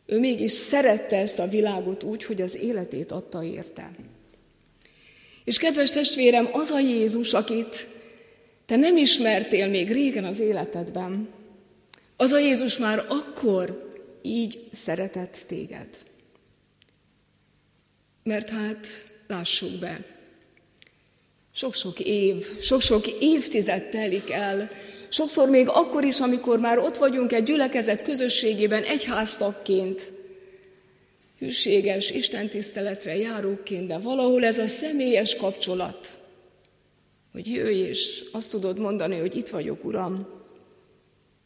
ő 0.07 0.19
mégis 0.19 0.53
szerette 0.53 1.17
ezt 1.17 1.39
a 1.39 1.49
világot 1.49 2.03
úgy, 2.03 2.25
hogy 2.25 2.41
az 2.41 2.59
életét 2.59 3.13
adta 3.13 3.43
érte. 3.43 3.91
És 5.45 5.59
kedves 5.59 5.91
testvérem, 5.91 6.49
az 6.53 6.71
a 6.71 6.81
Jézus, 6.81 7.33
akit 7.33 7.87
te 8.67 8.77
nem 8.77 8.97
ismertél 8.97 9.69
még 9.69 9.93
régen 9.93 10.25
az 10.25 10.41
életedben, 10.41 11.29
az 12.17 12.33
a 12.33 12.39
Jézus 12.39 12.79
már 12.79 13.05
akkor 13.09 13.93
így 14.23 14.69
szeretett 14.73 15.45
téged. 15.47 15.89
Mert 18.23 18.49
hát, 18.49 18.87
lássuk 19.27 19.79
be, 19.81 20.05
sok-sok 21.53 22.01
év, 22.01 22.61
sok-sok 22.61 23.07
évtized 23.07 23.89
telik 23.89 24.31
el, 24.31 24.71
sokszor 25.09 25.49
még 25.49 25.69
akkor 25.69 26.05
is, 26.05 26.21
amikor 26.21 26.59
már 26.59 26.79
ott 26.79 26.97
vagyunk 26.97 27.33
egy 27.33 27.45
gyülekezet 27.45 28.03
közösségében, 28.03 28.83
egyháztakként, 28.83 30.13
hűséges 31.39 32.11
istentiszteletre 32.11 33.17
járóként, 33.17 33.87
de 33.87 33.99
valahol 33.99 34.45
ez 34.45 34.59
a 34.59 34.67
személyes 34.67 35.37
kapcsolat, 35.37 36.19
hogy 37.33 37.49
jöjj 37.49 37.79
és 37.79 38.25
azt 38.33 38.51
tudod 38.51 38.79
mondani, 38.79 39.19
hogy 39.19 39.37
itt 39.37 39.49
vagyok, 39.49 39.85
Uram, 39.85 40.44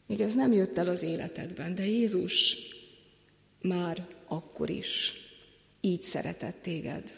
még 0.09 0.19
ez 0.19 0.35
nem 0.35 0.53
jött 0.53 0.77
el 0.77 0.87
az 0.87 1.03
életedben, 1.03 1.75
de 1.75 1.85
Jézus 1.85 2.57
már 3.61 4.07
akkor 4.27 4.69
is 4.69 5.13
így 5.81 6.01
szeretett 6.01 6.55
téged. 6.61 7.13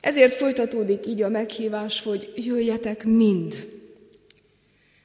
Ezért 0.00 0.32
folytatódik 0.32 1.06
így 1.06 1.22
a 1.22 1.28
meghívás, 1.28 2.02
hogy 2.02 2.32
jöjjetek 2.36 3.04
mind. 3.04 3.68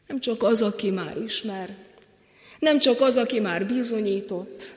Nem 0.07 0.19
csak 0.19 0.43
az, 0.43 0.61
aki 0.61 0.89
már 0.89 1.17
ismer, 1.17 1.75
nem 2.59 2.79
csak 2.79 3.01
az, 3.01 3.17
aki 3.17 3.39
már 3.39 3.67
bizonyított, 3.67 4.73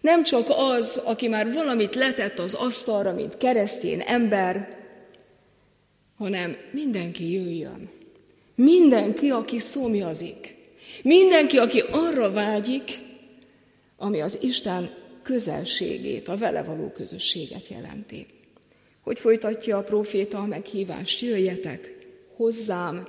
nem 0.00 0.22
csak 0.22 0.46
az, 0.48 1.00
aki 1.04 1.28
már 1.28 1.52
valamit 1.52 1.94
letett 1.94 2.38
az 2.38 2.54
asztalra, 2.54 3.12
mint 3.12 3.36
keresztény 3.36 4.02
ember, 4.06 4.76
hanem 6.16 6.56
mindenki 6.70 7.32
jöjjön. 7.32 7.90
Mindenki, 8.54 9.30
aki 9.30 9.58
szomjazik. 9.58 10.60
Mindenki, 11.02 11.58
aki 11.58 11.80
arra 11.90 12.32
vágyik, 12.32 12.98
ami 13.96 14.20
az 14.20 14.38
Isten 14.40 14.90
közelségét, 15.22 16.28
a 16.28 16.36
vele 16.36 16.62
való 16.62 16.90
közösséget 16.90 17.68
jelenti. 17.68 18.26
Hogy 19.02 19.18
folytatja 19.18 19.76
a 19.76 19.82
proféta 19.82 20.38
a 20.38 20.46
meghívást, 20.46 21.20
jöjjetek 21.20 21.98
hozzám, 22.36 23.08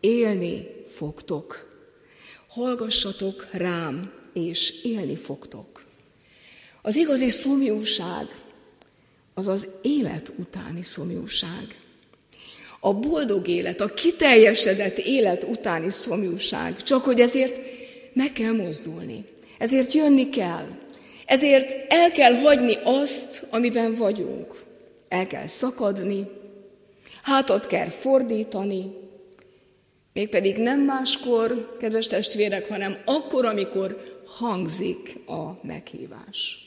élni 0.00 0.66
fogtok. 0.86 1.68
Hallgassatok 2.48 3.48
rám, 3.52 4.12
és 4.32 4.84
élni 4.84 5.16
fogtok. 5.16 5.84
Az 6.82 6.96
igazi 6.96 7.30
szomjúság 7.30 8.26
az 9.34 9.48
az 9.48 9.68
élet 9.82 10.32
utáni 10.36 10.82
szomjúság. 10.82 11.78
A 12.80 12.94
boldog 12.94 13.48
élet, 13.48 13.80
a 13.80 13.94
kiteljesedett 13.94 14.98
élet 14.98 15.44
utáni 15.44 15.90
szomjúság. 15.90 16.82
Csak 16.82 17.04
hogy 17.04 17.20
ezért 17.20 17.60
meg 18.12 18.32
kell 18.32 18.52
mozdulni. 18.52 19.24
Ezért 19.58 19.92
jönni 19.92 20.28
kell. 20.28 20.66
Ezért 21.26 21.92
el 21.92 22.10
kell 22.10 22.34
hagyni 22.34 22.76
azt, 22.84 23.46
amiben 23.50 23.94
vagyunk. 23.94 24.54
El 25.08 25.26
kell 25.26 25.46
szakadni, 25.46 26.26
hátat 27.22 27.66
kell 27.66 27.88
fordítani, 27.88 28.84
mégpedig 30.12 30.56
nem 30.56 30.80
máskor, 30.80 31.76
kedves 31.80 32.06
testvérek, 32.06 32.68
hanem 32.68 32.96
akkor, 33.04 33.44
amikor 33.44 34.20
hangzik 34.26 35.18
a 35.26 35.66
meghívás. 35.66 36.58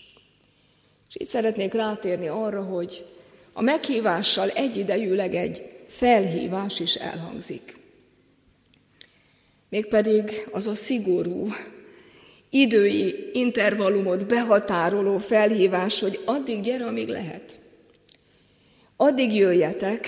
És 1.09 1.15
itt 1.15 1.27
szeretnék 1.27 1.73
rátérni 1.73 2.27
arra, 2.27 2.61
hogy 2.61 3.05
a 3.53 3.61
meghívással 3.61 4.49
egyidejűleg 4.49 5.35
egy 5.35 5.72
felhívás 5.87 6.79
is 6.79 6.95
elhangzik. 6.95 7.77
Mégpedig 9.69 10.47
az 10.51 10.67
a 10.67 10.75
szigorú, 10.75 11.53
idői 12.49 13.29
intervallumot 13.33 14.25
behatároló 14.25 15.17
felhívás, 15.17 15.99
hogy 15.99 16.19
addig 16.25 16.61
gyere, 16.61 16.85
amíg 16.85 17.07
lehet. 17.07 17.59
Addig 18.95 19.33
jöjjetek, 19.33 20.07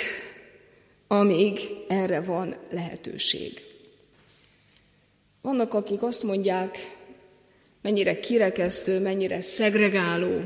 amíg 1.07 1.59
erre 1.88 2.21
van 2.21 2.55
lehetőség. 2.71 3.61
Vannak, 5.41 5.73
akik 5.73 6.03
azt 6.03 6.23
mondják, 6.23 6.97
mennyire 7.81 8.19
kirekesztő, 8.19 8.99
mennyire 8.99 9.41
szegregáló, 9.41 10.39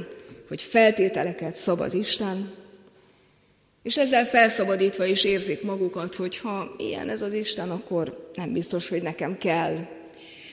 hogy 0.48 0.62
feltételeket 0.62 1.54
szab 1.54 1.80
az 1.80 1.94
Isten, 1.94 2.59
és 3.90 3.98
ezzel 3.98 4.26
felszabadítva 4.26 5.06
is 5.06 5.24
érzik 5.24 5.62
magukat, 5.62 6.16
hogy 6.16 6.38
ha 6.38 6.76
ilyen 6.78 7.10
ez 7.10 7.22
az 7.22 7.34
Isten, 7.34 7.70
akkor 7.70 8.30
nem 8.36 8.54
biztos, 8.54 8.90
hogy 8.90 9.02
nekem 9.02 9.38
kell. 9.38 9.78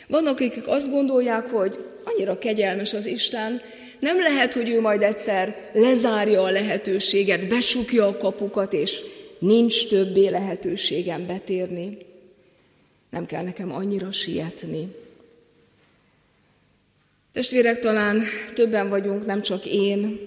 Vannak, 0.06 0.40
akik 0.40 0.66
azt 0.68 0.90
gondolják, 0.90 1.46
hogy 1.46 1.84
annyira 2.04 2.38
kegyelmes 2.38 2.94
az 2.94 3.06
Isten, 3.06 3.60
nem 3.98 4.18
lehet, 4.18 4.52
hogy 4.52 4.68
ő 4.68 4.80
majd 4.80 5.02
egyszer 5.02 5.70
lezárja 5.72 6.42
a 6.42 6.50
lehetőséget, 6.50 7.48
besukja 7.48 8.06
a 8.06 8.16
kapukat, 8.16 8.72
és 8.72 9.02
nincs 9.38 9.88
többé 9.88 10.28
lehetőségem 10.28 11.26
betérni. 11.26 11.98
Nem 13.10 13.26
kell 13.26 13.42
nekem 13.42 13.72
annyira 13.72 14.12
sietni. 14.12 14.94
Testvérek, 17.32 17.78
talán 17.78 18.22
többen 18.54 18.88
vagyunk, 18.88 19.26
nem 19.26 19.42
csak 19.42 19.66
én, 19.66 20.20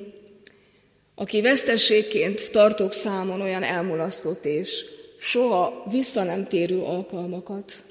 aki 1.19 1.41
vesztességként 1.41 2.51
tartok 2.51 2.93
számon 2.93 3.41
olyan 3.41 3.63
elmulasztott 3.63 4.45
és 4.45 4.85
soha 5.17 5.83
vissza 5.89 6.23
nem 6.23 6.47
térő 6.47 6.81
alkalmakat, 6.81 7.83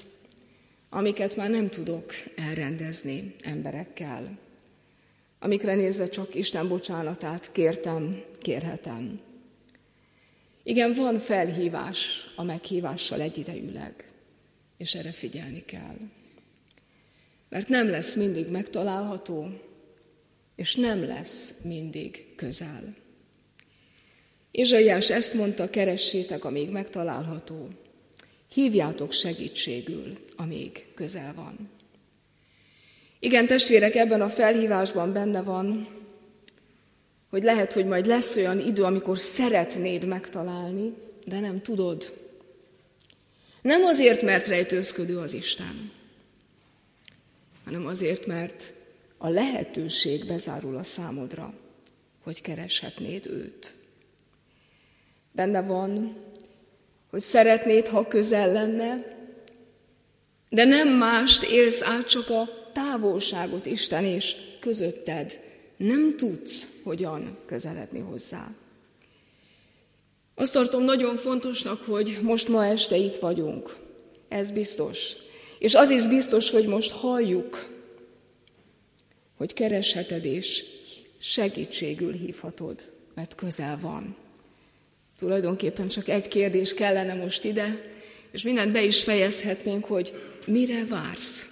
amiket 0.89 1.35
már 1.35 1.49
nem 1.49 1.69
tudok 1.69 2.13
elrendezni 2.35 3.35
emberekkel, 3.43 4.37
amikre 5.39 5.75
nézve 5.75 6.07
csak 6.07 6.35
Isten 6.35 6.67
bocsánatát 6.67 7.51
kértem, 7.51 8.23
kérhetem. 8.39 9.19
Igen, 10.63 10.93
van 10.93 11.17
felhívás 11.17 12.27
a 12.35 12.43
meghívással 12.43 13.21
egyidejűleg, 13.21 14.11
és 14.77 14.95
erre 14.95 15.11
figyelni 15.11 15.65
kell. 15.65 15.97
Mert 17.49 17.67
nem 17.67 17.89
lesz 17.89 18.15
mindig 18.15 18.47
megtalálható, 18.47 19.49
és 20.55 20.75
nem 20.75 21.05
lesz 21.05 21.61
mindig 21.63 22.35
közel. 22.35 22.98
Izsaiás 24.51 25.09
ezt 25.09 25.33
mondta, 25.33 25.69
keressétek, 25.69 26.45
amíg 26.45 26.69
megtalálható. 26.69 27.67
Hívjátok 28.53 29.11
segítségül, 29.11 30.13
amíg 30.35 30.85
közel 30.95 31.33
van. 31.35 31.69
Igen, 33.19 33.47
testvérek, 33.47 33.95
ebben 33.95 34.21
a 34.21 34.29
felhívásban 34.29 35.13
benne 35.13 35.41
van, 35.41 35.87
hogy 37.29 37.43
lehet, 37.43 37.73
hogy 37.73 37.85
majd 37.85 38.05
lesz 38.05 38.35
olyan 38.35 38.59
idő, 38.59 38.83
amikor 38.83 39.19
szeretnéd 39.19 40.05
megtalálni, 40.05 40.93
de 41.25 41.39
nem 41.39 41.61
tudod. 41.61 42.13
Nem 43.61 43.83
azért, 43.83 44.21
mert 44.21 44.47
rejtőzködő 44.47 45.17
az 45.17 45.33
Isten, 45.33 45.91
hanem 47.65 47.85
azért, 47.85 48.25
mert 48.25 48.73
a 49.17 49.29
lehetőség 49.29 50.25
bezárul 50.25 50.77
a 50.77 50.83
számodra, 50.83 51.53
hogy 52.23 52.41
kereshetnéd 52.41 53.25
őt. 53.25 53.78
Benne 55.31 55.61
van, 55.61 56.15
hogy 57.09 57.19
szeretnéd, 57.19 57.87
ha 57.87 58.07
közel 58.07 58.51
lenne, 58.51 59.17
de 60.49 60.63
nem 60.63 60.87
mást 60.87 61.43
élsz 61.43 61.81
át, 61.81 62.07
csak 62.07 62.29
a 62.29 62.49
távolságot 62.73 63.65
Isten 63.65 64.03
és 64.03 64.35
közötted. 64.59 65.39
Nem 65.77 66.17
tudsz 66.17 66.67
hogyan 66.83 67.37
közeledni 67.45 67.99
hozzá. 67.99 68.51
Azt 70.35 70.53
tartom 70.53 70.83
nagyon 70.83 71.15
fontosnak, 71.15 71.81
hogy 71.81 72.19
most 72.21 72.47
ma 72.47 72.65
este 72.65 72.95
itt 72.95 73.15
vagyunk. 73.15 73.75
Ez 74.27 74.51
biztos. 74.51 75.13
És 75.59 75.75
az 75.75 75.89
is 75.89 76.07
biztos, 76.07 76.49
hogy 76.49 76.65
most 76.65 76.91
halljuk, 76.91 77.69
hogy 79.37 79.53
keresheted 79.53 80.25
és 80.25 80.63
segítségül 81.19 82.13
hívhatod, 82.13 82.91
mert 83.15 83.35
közel 83.35 83.79
van. 83.81 84.15
Tulajdonképpen 85.19 85.87
csak 85.87 86.07
egy 86.07 86.27
kérdés 86.27 86.73
kellene 86.73 87.13
most 87.13 87.43
ide, 87.43 87.81
és 88.31 88.41
mindent 88.41 88.71
be 88.71 88.83
is 88.83 89.03
fejezhetnénk, 89.03 89.85
hogy 89.85 90.13
mire 90.45 90.85
vársz? 90.85 91.47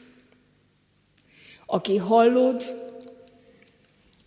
Aki 1.65 1.97
hallod, 1.97 2.63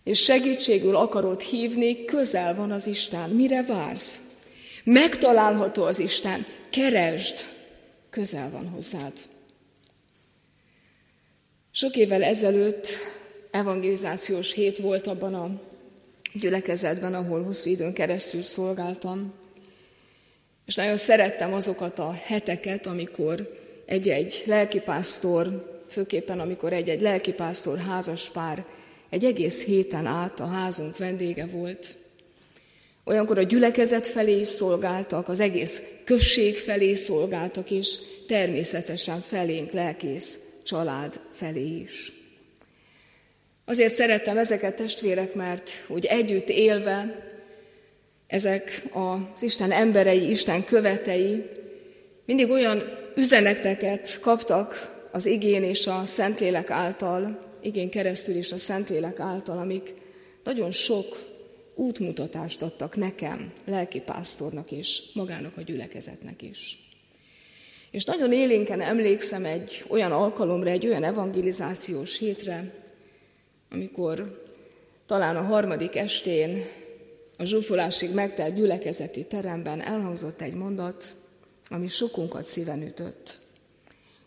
és 0.03 0.23
segítségül 0.23 0.95
akarod 0.95 1.41
hívni, 1.41 2.05
közel 2.05 2.55
van 2.55 2.71
az 2.71 2.87
Isten. 2.87 3.29
Mire 3.29 3.63
vársz? 3.63 4.19
Megtalálható 4.83 5.83
az 5.83 5.99
Isten. 5.99 6.45
Keresd, 6.69 7.45
közel 8.09 8.49
van 8.49 8.67
hozzád. 8.67 9.13
Sok 11.71 11.95
évvel 11.95 12.23
ezelőtt 12.23 12.87
evangelizációs 13.51 14.53
hét 14.53 14.77
volt 14.77 15.07
abban 15.07 15.33
a 15.33 15.70
gyülekezetben, 16.33 17.13
ahol 17.13 17.43
hosszú 17.43 17.69
időn 17.69 17.93
keresztül 17.93 18.41
szolgáltam. 18.41 19.33
És 20.65 20.75
nagyon 20.75 20.97
szerettem 20.97 21.53
azokat 21.53 21.99
a 21.99 22.11
heteket, 22.23 22.85
amikor 22.85 23.59
egy-egy 23.85 24.43
lelkipásztor, 24.45 25.69
főképpen 25.87 26.39
amikor 26.39 26.73
egy-egy 26.73 27.01
lelkipásztor 27.01 27.77
házaspár 27.77 28.65
egy 29.09 29.25
egész 29.25 29.63
héten 29.63 30.05
át 30.05 30.39
a 30.39 30.45
házunk 30.45 30.97
vendége 30.97 31.45
volt. 31.45 31.95
Olyankor 33.03 33.37
a 33.37 33.43
gyülekezet 33.43 34.07
felé 34.07 34.39
is 34.39 34.47
szolgáltak, 34.47 35.27
az 35.27 35.39
egész 35.39 35.81
község 36.03 36.57
felé 36.57 36.93
szolgáltak, 36.93 37.71
és 37.71 37.97
természetesen 38.27 39.19
felénk 39.19 39.71
lelkész 39.71 40.39
család 40.63 41.19
felé 41.31 41.79
is. 41.79 42.20
Azért 43.71 43.93
szerettem 43.93 44.37
ezeket 44.37 44.75
testvérek, 44.75 45.33
mert 45.33 45.85
úgy 45.87 46.05
együtt 46.05 46.49
élve, 46.49 47.27
ezek 48.27 48.83
az 48.91 49.43
Isten 49.43 49.71
emberei, 49.71 50.29
Isten 50.29 50.63
követei 50.63 51.45
mindig 52.25 52.49
olyan 52.49 52.83
üzeneteket 53.15 54.19
kaptak 54.19 54.95
az 55.11 55.25
igén 55.25 55.63
és 55.63 55.87
a 55.87 56.03
Szentlélek 56.05 56.69
által, 56.69 57.47
igén 57.61 57.89
keresztül 57.89 58.35
és 58.35 58.51
a 58.51 58.57
Szentlélek 58.57 59.19
által, 59.19 59.57
amik 59.57 59.93
nagyon 60.43 60.71
sok 60.71 61.05
útmutatást 61.75 62.61
adtak 62.61 62.95
nekem, 62.95 63.51
lelkipásztornak 63.65 64.71
és 64.71 65.01
magának 65.13 65.57
a 65.57 65.61
gyülekezetnek 65.61 66.41
is. 66.41 66.77
És 67.91 68.03
nagyon 68.03 68.33
élénken 68.33 68.81
emlékszem 68.81 69.45
egy 69.45 69.83
olyan 69.87 70.11
alkalomra, 70.11 70.69
egy 70.69 70.87
olyan 70.87 71.03
evangelizációs 71.03 72.17
hétre, 72.17 72.79
amikor 73.71 74.43
talán 75.05 75.35
a 75.35 75.41
harmadik 75.41 75.95
estén 75.95 76.63
a 77.37 77.45
zsúfolásig 77.45 78.13
megtelt 78.13 78.55
gyülekezeti 78.55 79.25
teremben 79.25 79.81
elhangzott 79.81 80.41
egy 80.41 80.53
mondat, 80.53 81.15
ami 81.67 81.87
sokunkat 81.87 82.43
szíven 82.43 82.81
ütött. 82.81 83.39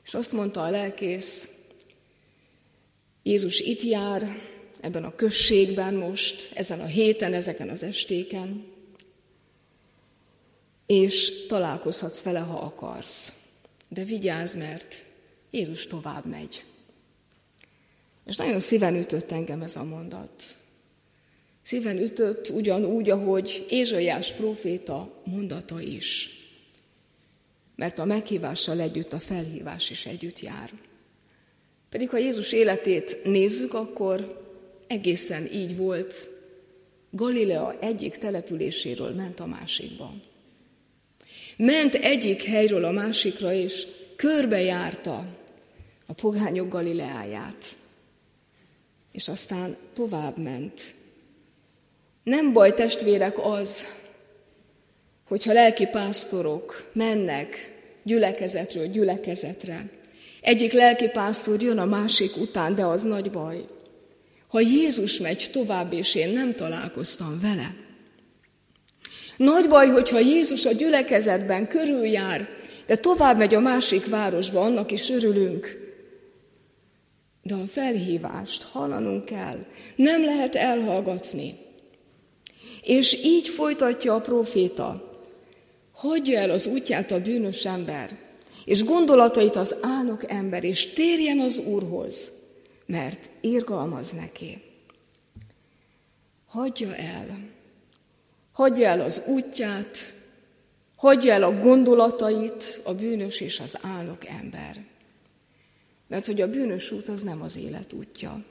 És 0.04 0.14
azt 0.14 0.32
mondta 0.32 0.62
a 0.62 0.70
lelkész, 0.70 1.48
Jézus 3.22 3.60
itt 3.60 3.82
jár, 3.82 4.38
ebben 4.80 5.04
a 5.04 5.14
községben 5.14 5.94
most, 5.94 6.50
ezen 6.54 6.80
a 6.80 6.86
héten, 6.86 7.34
ezeken 7.34 7.68
az 7.68 7.82
estéken, 7.82 8.64
és 10.86 11.46
találkozhatsz 11.46 12.22
vele, 12.22 12.38
ha 12.38 12.58
akarsz. 12.58 13.32
De 13.88 14.04
vigyázz, 14.04 14.54
mert 14.54 15.04
Jézus 15.50 15.86
tovább 15.86 16.26
megy. 16.26 16.64
És 18.26 18.36
nagyon 18.36 18.60
szíven 18.60 18.96
ütött 18.96 19.32
engem 19.32 19.62
ez 19.62 19.76
a 19.76 19.84
mondat. 19.84 20.44
Szíven 21.62 21.98
ütött 21.98 22.48
ugyanúgy, 22.48 23.10
ahogy 23.10 23.66
Ézsaiás 23.68 24.32
próféta 24.32 25.22
mondata 25.24 25.80
is. 25.80 26.38
Mert 27.76 27.98
a 27.98 28.04
meghívással 28.04 28.80
együtt 28.80 29.12
a 29.12 29.18
felhívás 29.18 29.90
is 29.90 30.06
együtt 30.06 30.40
jár. 30.40 30.70
Pedig 31.90 32.08
ha 32.08 32.18
Jézus 32.18 32.52
életét 32.52 33.24
nézzük, 33.24 33.74
akkor 33.74 34.42
egészen 34.86 35.46
így 35.52 35.76
volt. 35.76 36.28
Galilea 37.10 37.78
egyik 37.80 38.16
településéről 38.16 39.10
ment 39.10 39.40
a 39.40 39.46
másikba. 39.46 40.14
Ment 41.56 41.94
egyik 41.94 42.42
helyről 42.42 42.84
a 42.84 42.90
másikra, 42.90 43.52
és 43.52 43.86
körbejárta 44.16 45.26
a 46.06 46.12
pogányok 46.12 46.68
Galileáját 46.68 47.76
és 49.14 49.28
aztán 49.28 49.76
tovább 49.92 50.38
ment. 50.38 50.94
Nem 52.22 52.52
baj, 52.52 52.74
testvérek, 52.74 53.38
az, 53.38 53.86
hogyha 55.28 55.52
lelki 55.52 55.86
pásztorok 55.86 56.90
mennek 56.92 57.72
gyülekezetről 58.02 58.86
gyülekezetre. 58.86 59.88
Egyik 60.40 60.72
lelki 60.72 61.08
pásztor 61.08 61.62
jön 61.62 61.78
a 61.78 61.84
másik 61.84 62.36
után, 62.36 62.74
de 62.74 62.84
az 62.84 63.02
nagy 63.02 63.30
baj. 63.30 63.64
Ha 64.48 64.60
Jézus 64.60 65.18
megy 65.18 65.48
tovább, 65.52 65.92
és 65.92 66.14
én 66.14 66.28
nem 66.28 66.54
találkoztam 66.54 67.40
vele. 67.40 67.74
Nagy 69.36 69.68
baj, 69.68 69.88
hogyha 69.88 70.18
Jézus 70.18 70.66
a 70.66 70.72
gyülekezetben 70.72 71.68
körüljár, 71.68 72.48
de 72.86 72.96
tovább 72.96 73.38
megy 73.38 73.54
a 73.54 73.60
másik 73.60 74.06
városba, 74.06 74.60
annak 74.60 74.92
is 74.92 75.10
örülünk. 75.10 75.83
De 77.46 77.54
a 77.54 77.66
felhívást 77.66 78.62
hallanunk 78.62 79.24
kell. 79.24 79.66
Nem 79.96 80.24
lehet 80.24 80.54
elhallgatni. 80.54 81.58
És 82.82 83.24
így 83.24 83.48
folytatja 83.48 84.14
a 84.14 84.20
proféta. 84.20 85.12
Hagyja 85.94 86.38
el 86.38 86.50
az 86.50 86.66
útját 86.66 87.10
a 87.10 87.20
bűnös 87.20 87.64
ember, 87.64 88.18
és 88.64 88.84
gondolatait 88.84 89.56
az 89.56 89.76
álnok 89.80 90.30
ember, 90.30 90.64
és 90.64 90.92
térjen 90.92 91.38
az 91.38 91.58
Úrhoz, 91.58 92.32
mert 92.86 93.30
irgalmaz 93.40 94.12
neki. 94.12 94.62
Hagyja 96.46 96.96
el. 96.96 97.52
Hagyja 98.52 98.88
el 98.88 99.00
az 99.00 99.22
útját, 99.26 100.14
hagyja 100.96 101.32
el 101.32 101.42
a 101.42 101.58
gondolatait 101.58 102.80
a 102.84 102.94
bűnös 102.94 103.40
és 103.40 103.60
az 103.60 103.78
álnok 103.82 104.26
ember. 104.26 104.84
Mert 106.14 106.26
hogy 106.26 106.40
a 106.40 106.48
bűnös 106.48 106.90
út 106.90 107.08
az 107.08 107.22
nem 107.22 107.42
az 107.42 107.56
élet 107.56 107.92
útja. 107.92 108.44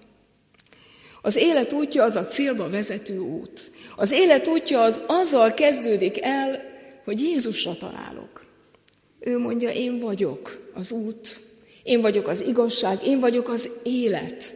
Az 1.21 1.35
élet 1.35 1.73
útja 1.73 2.03
az 2.03 2.15
a 2.15 2.25
célba 2.25 2.69
vezető 2.69 3.17
út. 3.17 3.71
Az 3.95 4.11
élet 4.11 4.47
útja 4.47 4.81
az 4.81 5.01
azzal 5.07 5.53
kezdődik 5.53 6.21
el, 6.21 6.61
hogy 7.03 7.21
Jézusra 7.21 7.77
találok. 7.77 8.45
Ő 9.19 9.37
mondja, 9.37 9.69
én 9.69 9.99
vagyok 9.99 10.71
az 10.73 10.91
út, 10.91 11.41
én 11.83 12.01
vagyok 12.01 12.27
az 12.27 12.41
igazság, 12.41 13.05
én 13.05 13.19
vagyok 13.19 13.49
az 13.49 13.69
élet. 13.83 14.53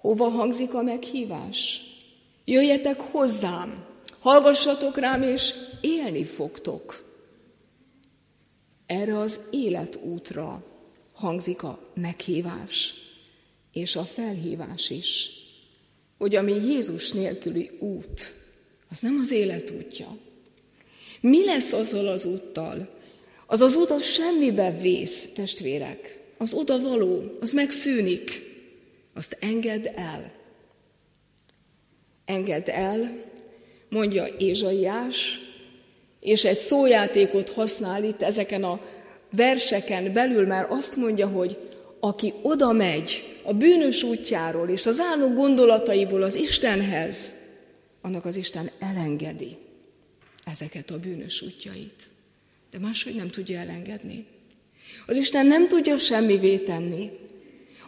Hova 0.00 0.28
hangzik 0.28 0.74
a 0.74 0.82
meghívás? 0.82 1.80
Jöjjetek 2.44 3.00
hozzám, 3.00 3.84
hallgassatok 4.20 4.98
rám, 4.98 5.22
és 5.22 5.54
élni 5.80 6.24
fogtok. 6.24 7.04
Erre 8.86 9.18
az 9.18 9.40
életútra 9.50 10.70
hangzik 11.22 11.62
a 11.62 11.78
meghívás, 11.94 12.94
és 13.72 13.96
a 13.96 14.04
felhívás 14.04 14.90
is, 14.90 15.30
hogy 16.18 16.34
ami 16.34 16.52
Jézus 16.52 17.12
nélküli 17.12 17.70
út, 17.78 18.34
az 18.90 19.00
nem 19.00 19.18
az 19.20 19.30
élet 19.30 19.70
útja. 19.70 20.16
Mi 21.20 21.44
lesz 21.44 21.72
azzal 21.72 22.08
az 22.08 22.24
úttal? 22.24 22.88
Az 23.46 23.60
az 23.60 23.74
út 23.74 23.90
az 23.90 24.04
semmibe 24.04 24.70
vész, 24.80 25.32
testvérek. 25.32 26.20
Az 26.38 26.52
oda 26.52 26.80
való, 26.80 27.36
az 27.40 27.52
megszűnik. 27.52 28.42
Azt 29.14 29.36
engedd 29.40 29.86
el. 29.86 30.32
Engedd 32.24 32.70
el, 32.70 33.24
mondja 33.88 34.26
Ézsaiás, 34.38 35.38
és 36.20 36.44
egy 36.44 36.56
szójátékot 36.56 37.48
használ 37.48 38.04
itt 38.04 38.22
ezeken 38.22 38.64
a 38.64 38.80
verseken 39.32 40.12
belül 40.12 40.46
már 40.46 40.66
azt 40.70 40.96
mondja, 40.96 41.26
hogy 41.26 41.58
aki 42.00 42.32
oda 42.42 42.72
megy 42.72 43.38
a 43.42 43.52
bűnös 43.52 44.02
útjáról 44.02 44.68
és 44.68 44.86
az 44.86 45.00
álnok 45.00 45.34
gondolataiból 45.34 46.22
az 46.22 46.34
Istenhez, 46.34 47.32
annak 48.00 48.24
az 48.24 48.36
Isten 48.36 48.70
elengedi 48.78 49.56
ezeket 50.44 50.90
a 50.90 50.98
bűnös 50.98 51.42
útjait. 51.42 52.10
De 52.70 52.78
máshogy 52.78 53.14
nem 53.14 53.28
tudja 53.28 53.58
elengedni. 53.58 54.26
Az 55.06 55.16
Isten 55.16 55.46
nem 55.46 55.68
tudja 55.68 55.96
semmivé 55.96 56.58
tenni 56.58 57.10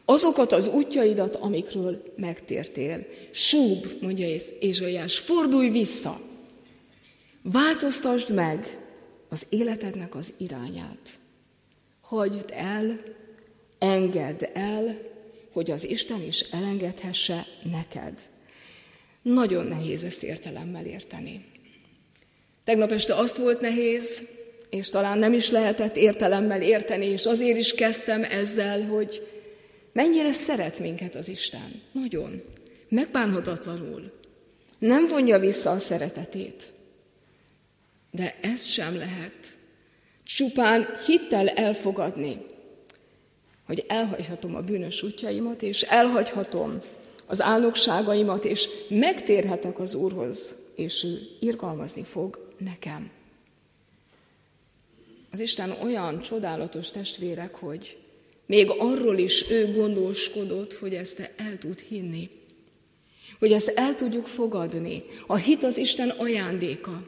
azokat 0.04 0.52
az 0.52 0.68
útjaidat, 0.68 1.36
amikről 1.36 2.02
megtértél. 2.16 3.06
Súb, 3.30 3.86
mondja 4.00 4.26
Ézsaiás, 4.60 5.18
fordulj 5.18 5.68
vissza, 5.68 6.20
változtasd 7.42 8.34
meg 8.34 8.78
az 9.28 9.46
életednek 9.48 10.14
az 10.14 10.32
irányát. 10.38 11.18
Hagyd 12.04 12.50
el, 12.54 13.00
engedd 13.78 14.44
el, 14.52 14.98
hogy 15.52 15.70
az 15.70 15.88
Isten 15.88 16.22
is 16.22 16.40
elengedhesse 16.40 17.46
neked. 17.62 18.20
Nagyon 19.22 19.66
nehéz 19.66 20.04
ezt 20.04 20.22
értelemmel 20.22 20.86
érteni. 20.86 21.44
Tegnap 22.64 22.90
este 22.90 23.14
azt 23.14 23.36
volt 23.36 23.60
nehéz, 23.60 24.28
és 24.70 24.88
talán 24.88 25.18
nem 25.18 25.32
is 25.32 25.50
lehetett 25.50 25.96
értelemmel 25.96 26.62
érteni, 26.62 27.06
és 27.06 27.26
azért 27.26 27.58
is 27.58 27.72
kezdtem 27.72 28.22
ezzel, 28.22 28.86
hogy 28.86 29.28
mennyire 29.92 30.32
szeret 30.32 30.78
minket 30.78 31.14
az 31.14 31.28
Isten. 31.28 31.82
Nagyon. 31.92 32.40
Megbánhatatlanul. 32.88 34.12
Nem 34.78 35.06
vonja 35.06 35.38
vissza 35.38 35.70
a 35.70 35.78
szeretetét. 35.78 36.72
De 38.10 38.36
ez 38.40 38.64
sem 38.64 38.96
lehet 38.96 39.56
Csupán 40.24 40.86
hittel 41.06 41.48
elfogadni, 41.48 42.40
hogy 43.66 43.84
elhagyhatom 43.88 44.54
a 44.54 44.60
bűnös 44.60 45.02
útjaimat, 45.02 45.62
és 45.62 45.82
elhagyhatom 45.82 46.78
az 47.26 47.42
álnokságaimat, 47.42 48.44
és 48.44 48.68
megtérhetek 48.88 49.78
az 49.78 49.94
Úrhoz, 49.94 50.54
és 50.74 51.04
ő 51.04 51.18
irgalmazni 51.40 52.02
fog 52.02 52.50
nekem. 52.58 53.10
Az 55.30 55.40
Isten 55.40 55.70
olyan 55.82 56.20
csodálatos 56.20 56.90
testvérek, 56.90 57.54
hogy 57.54 57.96
még 58.46 58.70
arról 58.78 59.18
is 59.18 59.50
ő 59.50 59.72
gondoskodott, 59.72 60.74
hogy 60.74 60.94
ezt 60.94 61.32
el 61.36 61.58
tud 61.58 61.78
hinni. 61.78 62.30
Hogy 63.38 63.52
ezt 63.52 63.68
el 63.68 63.94
tudjuk 63.94 64.26
fogadni. 64.26 65.04
A 65.26 65.36
hit 65.36 65.62
az 65.62 65.76
Isten 65.76 66.08
ajándéka. 66.08 67.02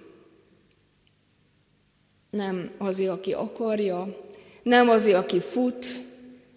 Nem 2.37 2.71
azért, 2.79 3.11
aki 3.11 3.33
akarja, 3.33 4.25
nem 4.63 4.89
azért, 4.89 5.17
aki 5.17 5.41
fut, 5.41 5.85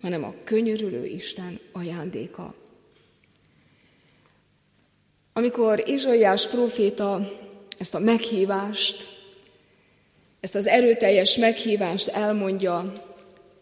hanem 0.01 0.23
a 0.23 0.33
könyörülő 0.43 1.05
Isten 1.05 1.59
ajándéka. 1.71 2.55
Amikor 5.33 5.83
Izsaiás 5.87 6.47
próféta 6.47 7.31
ezt 7.77 7.95
a 7.95 7.99
meghívást, 7.99 9.07
ezt 10.39 10.55
az 10.55 10.67
erőteljes 10.67 11.37
meghívást 11.37 12.07
elmondja, 12.07 12.93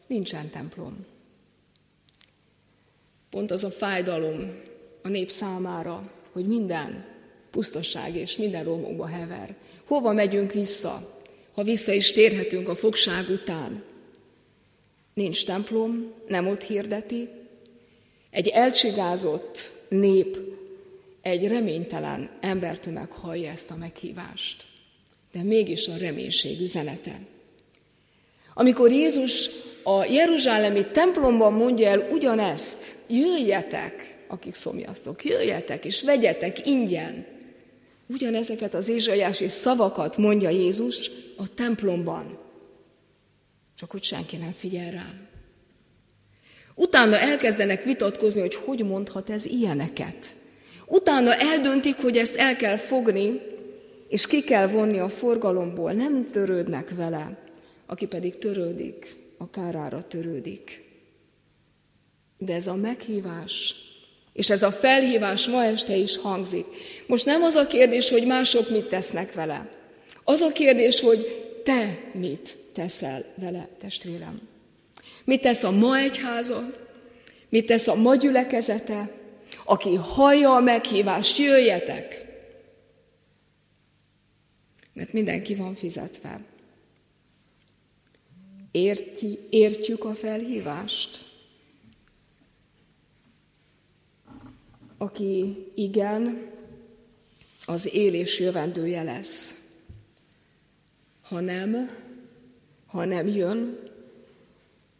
nincsen 0.07 0.49
templom. 0.49 1.05
Pont 3.29 3.51
az 3.51 3.63
a 3.63 3.69
fájdalom 3.69 4.61
a 5.03 5.07
nép 5.07 5.31
számára, 5.31 6.11
hogy 6.31 6.47
minden 6.47 7.05
pusztaság 7.51 8.15
és 8.15 8.37
minden 8.37 8.63
romokba 8.63 9.05
hever. 9.05 9.55
Hova 9.87 10.13
megyünk 10.13 10.51
vissza? 10.51 11.16
Ha 11.57 11.63
vissza 11.63 11.91
is 11.91 12.11
térhetünk 12.11 12.67
a 12.67 12.75
fogság 12.75 13.29
után. 13.29 13.83
Nincs 15.13 15.45
templom, 15.45 16.13
nem 16.27 16.47
ott 16.47 16.63
hirdeti. 16.63 17.29
Egy 18.31 18.47
elcsigázott 18.47 19.71
nép, 19.89 20.37
egy 21.21 21.47
reménytelen 21.47 22.29
embertömeg 22.41 23.11
hallja 23.11 23.51
ezt 23.51 23.71
a 23.71 23.75
meghívást. 23.75 24.65
De 25.31 25.43
mégis 25.43 25.87
a 25.87 25.97
reménység 25.97 26.61
üzenete. 26.61 27.19
Amikor 28.53 28.91
Jézus 28.91 29.49
a 29.83 30.05
Jeruzsálemi 30.05 30.87
templomban 30.87 31.53
mondja 31.53 31.87
el 31.87 32.09
ugyanezt, 32.11 32.95
jöjjetek, 33.07 34.17
akik 34.27 34.55
szomjaztok, 34.55 35.25
jöjjetek 35.25 35.85
és 35.85 36.01
vegyetek 36.01 36.67
ingyen. 36.67 37.25
Ugyanezeket 38.07 38.73
az 38.73 38.87
ézsaiási 38.89 39.47
szavakat 39.47 40.17
mondja 40.17 40.49
Jézus 40.49 41.11
a 41.37 41.53
templomban, 41.53 42.37
csak 43.75 43.91
hogy 43.91 44.03
senki 44.03 44.37
nem 44.37 44.51
figyel 44.51 44.91
rá. 44.91 45.13
Utána 46.75 47.17
elkezdenek 47.17 47.83
vitatkozni, 47.83 48.39
hogy 48.39 48.55
hogy 48.55 48.85
mondhat 48.85 49.29
ez 49.29 49.45
ilyeneket. 49.45 50.35
Utána 50.85 51.33
eldöntik, 51.33 51.95
hogy 51.95 52.17
ezt 52.17 52.35
el 52.35 52.55
kell 52.55 52.75
fogni, 52.75 53.41
és 54.07 54.27
ki 54.27 54.43
kell 54.43 54.67
vonni 54.67 54.97
a 54.97 55.09
forgalomból. 55.09 55.91
Nem 55.91 56.29
törődnek 56.31 56.95
vele, 56.95 57.37
aki 57.85 58.05
pedig 58.05 58.37
törődik, 58.37 59.15
a 59.37 59.49
kárára 59.49 60.01
törődik. 60.01 60.85
De 62.37 62.53
ez 62.53 62.67
a 62.67 62.75
meghívás, 62.75 63.75
és 64.37 64.49
ez 64.49 64.63
a 64.63 64.71
felhívás 64.71 65.47
ma 65.47 65.63
este 65.63 65.95
is 65.95 66.17
hangzik. 66.17 66.65
Most 67.07 67.25
nem 67.25 67.43
az 67.43 67.55
a 67.55 67.67
kérdés, 67.67 68.09
hogy 68.09 68.25
mások 68.25 68.69
mit 68.69 68.85
tesznek 68.85 69.33
vele. 69.33 69.69
Az 70.23 70.41
a 70.41 70.51
kérdés, 70.51 70.99
hogy 70.99 71.45
te 71.63 71.99
mit 72.13 72.57
teszel 72.73 73.25
vele, 73.35 73.69
testvérem. 73.79 74.41
Mit 75.23 75.41
tesz 75.41 75.63
a 75.63 75.71
ma 75.71 75.97
egyháza, 75.97 76.73
mit 77.49 77.65
tesz 77.65 77.87
a 77.87 77.95
ma 77.95 78.15
gyülekezete, 78.15 79.11
aki 79.65 79.95
hallja 79.95 80.55
a 80.55 80.59
meghívást, 80.59 81.37
jöjjetek. 81.37 82.25
Mert 84.93 85.13
mindenki 85.13 85.55
van 85.55 85.75
fizetve. 85.75 86.41
Érti, 88.71 89.39
értjük 89.49 90.05
a 90.05 90.13
felhívást? 90.13 91.26
Aki 94.97 95.65
igen, 95.75 96.51
az 97.65 97.93
élés 97.93 98.39
jövendője 98.39 99.03
lesz. 99.03 99.55
Ha 101.21 101.39
nem, 101.39 101.89
ha 102.85 103.05
nem 103.05 103.27
jön, 103.27 103.79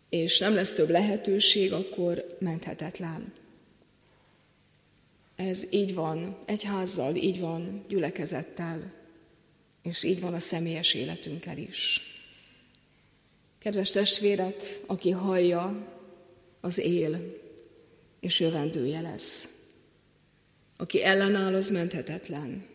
és 0.10 0.40
nem 0.40 0.54
lesz 0.54 0.74
több 0.74 0.90
lehetőség, 0.90 1.74
akkor 1.74 2.38
menthetetlen. 2.40 3.34
Ez 5.36 5.68
így 5.70 5.94
van 5.94 6.38
egyházzal, 6.46 7.16
így 7.16 7.40
van 7.40 7.86
gyülekezettel, 7.88 8.94
és 9.82 10.04
így 10.04 10.20
van 10.20 10.34
a 10.34 10.40
személyes 10.40 10.94
életünkkel 10.94 11.58
is. 11.58 12.02
Kedves 13.60 13.92
testvérek, 13.92 14.80
aki 14.86 15.12
hallja, 15.12 15.96
az 16.62 16.78
él, 16.78 17.38
és 18.20 18.40
jövendője 18.40 19.02
lesz. 19.02 19.57
Aki 20.78 21.04
ellenáll, 21.04 21.56
az 21.56 21.70
menthetetlen. 21.70 22.66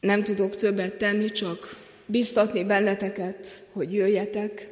Nem 0.00 0.22
tudok 0.22 0.54
többet 0.54 0.94
tenni, 0.94 1.30
csak 1.30 1.76
biztatni 2.06 2.64
benneteket, 2.64 3.64
hogy 3.72 3.92
jöjjetek, 3.92 4.70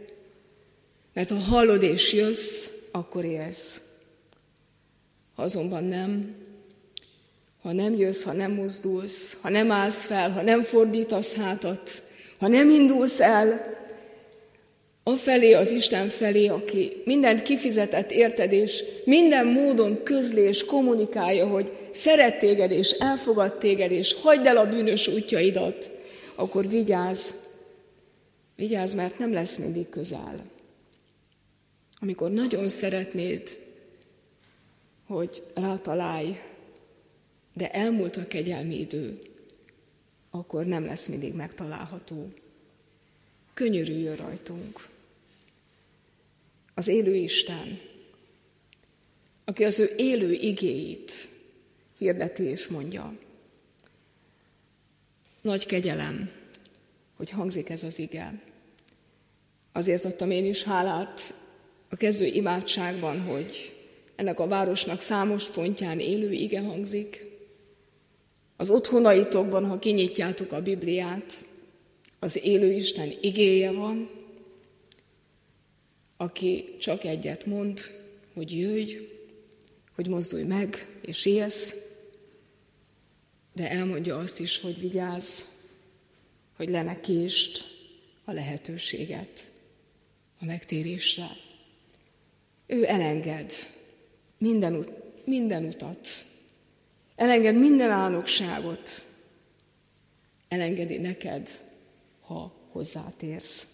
mert 1.12 1.28
ha 1.28 1.36
hallod 1.36 1.82
és 1.82 2.12
jössz, 2.12 2.66
akkor 2.90 3.24
élsz. 3.24 3.80
Ha 5.34 5.42
azonban 5.42 5.84
nem, 5.84 6.34
ha 7.62 7.72
nem 7.72 7.94
jössz, 7.94 8.22
ha 8.22 8.32
nem 8.32 8.52
mozdulsz, 8.52 9.40
ha 9.40 9.48
nem 9.48 9.70
állsz 9.70 10.04
fel, 10.04 10.30
ha 10.30 10.42
nem 10.42 10.62
fordítasz 10.62 11.34
hátat, 11.34 12.02
ha 12.38 12.48
nem 12.48 12.70
indulsz 12.70 13.20
el, 13.20 13.73
afelé 15.04 15.52
az 15.52 15.70
Isten 15.70 16.08
felé, 16.08 16.46
aki 16.46 17.02
mindent 17.04 17.42
kifizetett 17.42 18.10
érted, 18.10 18.52
és 18.52 18.84
minden 19.04 19.46
módon 19.46 20.02
közli 20.02 20.40
és 20.40 20.64
kommunikálja, 20.64 21.46
hogy 21.46 21.72
szeret 21.90 22.38
téged, 22.38 22.70
és 22.70 22.90
elfogad 22.90 23.58
téged, 23.58 23.90
és 23.90 24.14
hagyd 24.14 24.46
el 24.46 24.56
a 24.56 24.68
bűnös 24.68 25.08
útjaidat, 25.08 25.90
akkor 26.34 26.68
vigyázz, 26.68 27.30
vigyázz, 28.56 28.94
mert 28.94 29.18
nem 29.18 29.32
lesz 29.32 29.56
mindig 29.56 29.88
közel. 29.88 30.44
Amikor 32.00 32.30
nagyon 32.30 32.68
szeretnéd, 32.68 33.58
hogy 35.06 35.42
rátalálj, 35.54 36.38
de 37.54 37.70
elmúlt 37.70 38.16
a 38.16 38.26
kegyelmi 38.26 38.80
idő, 38.80 39.18
akkor 40.30 40.66
nem 40.66 40.84
lesz 40.84 41.06
mindig 41.06 41.34
megtalálható. 41.34 42.28
Könyörüljön 43.54 44.16
rajtunk. 44.16 44.92
Az 46.74 46.88
élő 46.88 47.14
Isten, 47.14 47.80
aki 49.44 49.64
az 49.64 49.78
ő 49.78 49.90
élő 49.96 50.32
igéit 50.32 51.28
hirdeti 51.98 52.42
és 52.42 52.68
mondja. 52.68 53.14
Nagy 55.40 55.66
kegyelem, 55.66 56.30
hogy 57.16 57.30
hangzik 57.30 57.68
ez 57.68 57.82
az 57.82 57.98
ige. 57.98 58.42
Azért 59.72 60.04
adtam 60.04 60.30
én 60.30 60.44
is 60.44 60.62
hálát 60.62 61.34
a 61.88 61.96
kezdő 61.96 62.24
imádságban, 62.24 63.20
hogy 63.20 63.72
ennek 64.16 64.40
a 64.40 64.46
városnak 64.46 65.00
számos 65.00 65.50
pontján 65.50 66.00
élő 66.00 66.32
ige 66.32 66.60
hangzik. 66.60 67.24
Az 68.56 68.70
otthonaitokban, 68.70 69.66
ha 69.66 69.78
kinyitjátok 69.78 70.52
a 70.52 70.62
Bibliát, 70.62 71.44
az 72.18 72.44
élő 72.44 72.72
Isten 72.72 73.12
igéje 73.20 73.70
van, 73.70 74.10
aki 76.16 76.76
csak 76.78 77.04
egyet 77.04 77.46
mond, 77.46 77.80
hogy 78.32 78.58
jöjj, 78.58 78.96
hogy 79.94 80.08
mozdulj 80.08 80.42
meg, 80.42 80.86
és 81.00 81.26
élsz, 81.26 81.74
de 83.52 83.70
elmondja 83.70 84.16
azt 84.16 84.40
is, 84.40 84.60
hogy 84.60 84.80
vigyázz, 84.80 85.40
hogy 86.56 86.68
le 86.68 86.82
ne 86.82 87.00
kést 87.00 87.64
a 88.24 88.32
lehetőséget 88.32 89.50
a 90.40 90.44
megtérésre. 90.44 91.30
Ő 92.66 92.86
elenged 92.86 93.52
minden, 94.38 94.74
ut- 94.74 95.26
minden 95.26 95.64
utat, 95.64 96.08
elenged 97.16 97.54
minden 97.56 97.90
álnokságot, 97.90 99.04
elengedi 100.48 100.96
neked, 100.98 101.64
ha 102.20 102.54
hozzátérsz. 102.70 103.66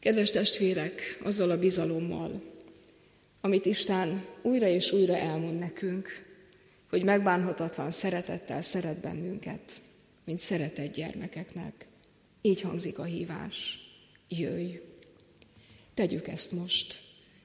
Kedves 0.00 0.30
testvérek, 0.30 1.18
azzal 1.22 1.50
a 1.50 1.58
bizalommal, 1.58 2.42
amit 3.40 3.66
Isten 3.66 4.26
újra 4.42 4.66
és 4.66 4.92
újra 4.92 5.16
elmond 5.16 5.58
nekünk, 5.58 6.26
hogy 6.88 7.04
megbánhatatlan 7.04 7.90
szeretettel 7.90 8.62
szeret 8.62 9.00
bennünket, 9.00 9.72
mint 10.24 10.38
szeretett 10.38 10.94
gyermekeknek. 10.94 11.86
Így 12.42 12.60
hangzik 12.60 12.98
a 12.98 13.04
hívás. 13.04 13.80
Jöjj! 14.28 14.80
Tegyük 15.94 16.28
ezt 16.28 16.52
most. 16.52 16.98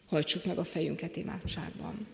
Hajtsuk 0.05 0.45
meg 0.45 0.57
a 0.57 0.63
fejünket 0.63 1.15
imádságban. 1.15 2.07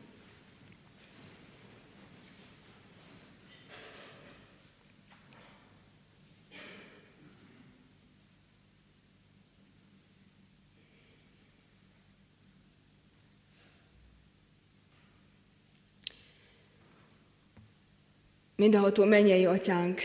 Mindenható 18.60 19.04
mennyei 19.04 19.46
atyánk, 19.46 20.02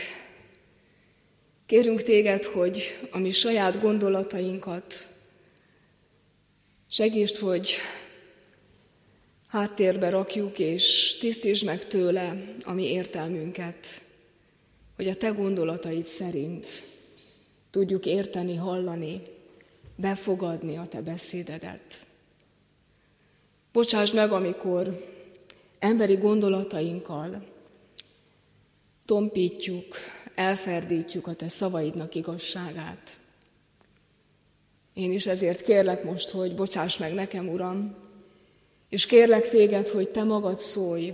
kérünk 1.65 2.01
téged, 2.01 2.43
hogy 2.43 2.97
a 3.11 3.17
mi 3.17 3.31
saját 3.31 3.81
gondolatainkat 3.81 5.09
segítsd, 6.89 7.37
hogy 7.37 7.75
háttérbe 9.47 10.09
rakjuk, 10.09 10.59
és 10.59 11.15
tisztítsd 11.19 11.65
meg 11.65 11.87
tőle 11.87 12.43
a 12.63 12.71
mi 12.71 12.91
értelmünket, 12.91 14.01
hogy 14.95 15.07
a 15.07 15.15
te 15.15 15.29
gondolataid 15.29 16.05
szerint 16.05 16.83
tudjuk 17.71 18.05
érteni, 18.05 18.55
hallani, 18.55 19.21
befogadni 19.95 20.77
a 20.77 20.85
te 20.87 21.01
beszédedet. 21.01 22.05
Bocsáss 23.71 24.11
meg, 24.11 24.31
amikor 24.31 25.05
emberi 25.79 26.15
gondolatainkkal 26.15 27.53
tompítjuk, 29.05 29.95
elferdítjük 30.35 31.27
a 31.27 31.33
te 31.33 31.47
szavaidnak 31.47 32.15
igazságát. 32.15 33.19
Én 34.93 35.11
is 35.11 35.25
ezért 35.25 35.61
kérlek 35.61 36.03
most, 36.03 36.29
hogy 36.29 36.55
bocsáss 36.55 36.97
meg 36.97 37.13
nekem, 37.13 37.49
Uram, 37.49 37.95
és 38.89 39.05
kérlek 39.05 39.49
téged, 39.49 39.87
hogy 39.87 40.09
te 40.09 40.23
magad 40.23 40.59
szólj, 40.59 41.13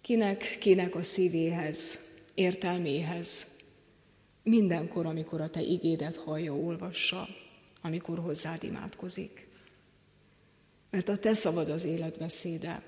kinek, 0.00 0.56
kinek 0.60 0.94
a 0.94 1.02
szívéhez, 1.02 1.98
értelméhez, 2.34 3.46
mindenkor, 4.42 5.06
amikor 5.06 5.40
a 5.40 5.50
te 5.50 5.60
igédet 5.60 6.16
hallja, 6.16 6.54
olvassa, 6.54 7.28
amikor 7.82 8.18
hozzád 8.18 8.62
imádkozik. 8.62 9.48
Mert 10.90 11.08
a 11.08 11.16
te 11.16 11.34
szavad 11.34 11.68
az 11.68 11.84
életbeszéde, 11.84 12.82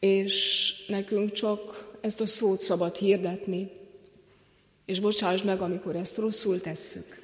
és 0.00 0.74
nekünk 0.88 1.32
csak 1.32 1.90
ezt 2.00 2.20
a 2.20 2.26
szót 2.26 2.60
szabad 2.60 2.96
hirdetni, 2.96 3.70
és 4.84 5.00
bocsáss 5.00 5.42
meg, 5.42 5.60
amikor 5.60 5.96
ezt 5.96 6.16
rosszul 6.16 6.60
tesszük. 6.60 7.22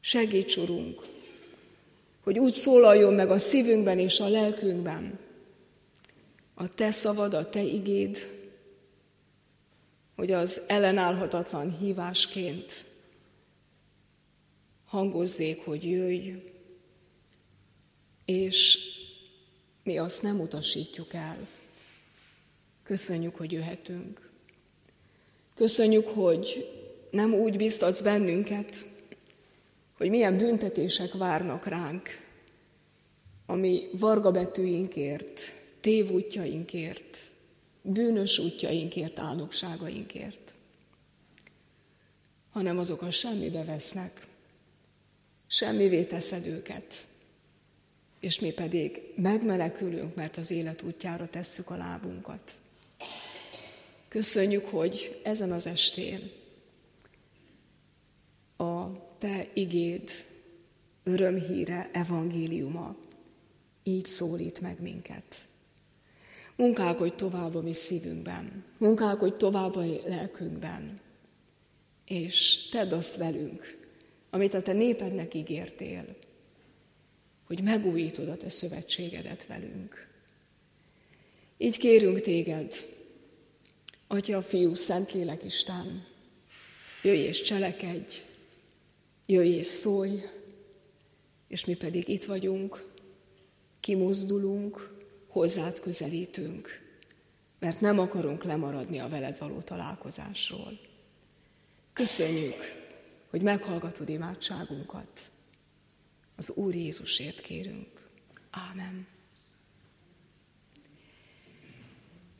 Segíts, 0.00 0.56
Urunk, 0.56 1.02
hogy 2.22 2.38
úgy 2.38 2.52
szólaljon 2.52 3.14
meg 3.14 3.30
a 3.30 3.38
szívünkben 3.38 3.98
és 3.98 4.20
a 4.20 4.28
lelkünkben 4.28 5.18
a 6.54 6.74
Te 6.74 6.90
szavad, 6.90 7.34
a 7.34 7.50
Te 7.50 7.62
igéd, 7.62 8.28
hogy 10.16 10.32
az 10.32 10.62
ellenállhatatlan 10.66 11.70
hívásként 11.78 12.84
hangozzék, 14.84 15.64
hogy 15.64 15.84
jöjj, 15.84 16.30
és 18.24 18.78
mi 19.82 19.98
azt 19.98 20.22
nem 20.22 20.40
utasítjuk 20.40 21.14
el. 21.14 21.48
Köszönjük, 22.84 23.36
hogy 23.36 23.52
jöhetünk. 23.52 24.30
Köszönjük, 25.54 26.08
hogy 26.08 26.68
nem 27.10 27.34
úgy 27.34 27.56
biztatsz 27.56 28.00
bennünket, 28.00 28.86
hogy 29.96 30.08
milyen 30.10 30.36
büntetések 30.36 31.12
várnak 31.12 31.66
ránk, 31.66 32.08
ami 33.46 33.88
varga 33.92 34.30
betűinkért, 34.30 35.40
tévútjainkért, 35.80 37.18
bűnös 37.82 38.38
útjainkért, 38.38 39.18
álnokságainkért, 39.18 40.54
hanem 42.50 42.78
azok 42.78 43.02
a 43.02 43.10
semmibe 43.10 43.64
vesznek, 43.64 44.26
semmivé 45.46 46.04
teszed 46.04 46.46
őket, 46.46 47.06
és 48.20 48.40
mi 48.40 48.50
pedig 48.50 49.02
megmenekülünk, 49.16 50.14
mert 50.14 50.36
az 50.36 50.50
élet 50.50 50.82
útjára 50.82 51.28
tesszük 51.28 51.70
a 51.70 51.76
lábunkat. 51.76 52.54
Köszönjük, 54.14 54.64
hogy 54.64 55.20
ezen 55.22 55.52
az 55.52 55.66
estén 55.66 56.30
a 58.56 58.86
Te 59.18 59.46
igéd 59.54 60.10
örömhíre, 61.04 61.90
evangéliuma 61.92 62.96
így 63.82 64.06
szólít 64.06 64.60
meg 64.60 64.80
minket. 64.80 65.48
Munkálkodj 66.56 67.14
tovább 67.16 67.54
a 67.54 67.60
mi 67.60 67.72
szívünkben, 67.72 68.64
munkálkodj 68.78 69.36
tovább 69.36 69.76
a 69.76 69.84
lelkünkben, 70.06 71.00
és 72.06 72.68
tedd 72.68 72.92
azt 72.92 73.16
velünk, 73.16 73.78
amit 74.30 74.54
a 74.54 74.62
te 74.62 74.72
népednek 74.72 75.34
ígértél, 75.34 76.16
hogy 77.46 77.62
megújítod 77.62 78.28
a 78.28 78.36
te 78.36 78.48
szövetségedet 78.48 79.46
velünk. 79.46 80.08
Így 81.58 81.76
kérünk 81.76 82.20
téged, 82.20 82.93
Atya, 84.14 84.42
Fiú, 84.42 84.74
Szentlélek 84.74 85.44
Isten, 85.44 86.06
jöjj 87.02 87.18
és 87.18 87.42
cselekedj, 87.42 88.16
jöjj 89.26 89.48
és 89.48 89.66
szólj, 89.66 90.22
és 91.48 91.64
mi 91.64 91.74
pedig 91.74 92.08
itt 92.08 92.24
vagyunk, 92.24 92.92
kimozdulunk, 93.80 94.96
hozzád 95.26 95.80
közelítünk, 95.80 96.68
mert 97.58 97.80
nem 97.80 97.98
akarunk 97.98 98.44
lemaradni 98.44 98.98
a 98.98 99.08
veled 99.08 99.38
való 99.38 99.60
találkozásról. 99.60 100.80
Köszönjük, 101.92 102.56
hogy 103.30 103.42
meghallgatod 103.42 104.08
imádságunkat. 104.08 105.30
Az 106.36 106.50
Úr 106.50 106.74
Jézusért 106.74 107.40
kérünk. 107.40 108.08
Ámen. 108.50 109.13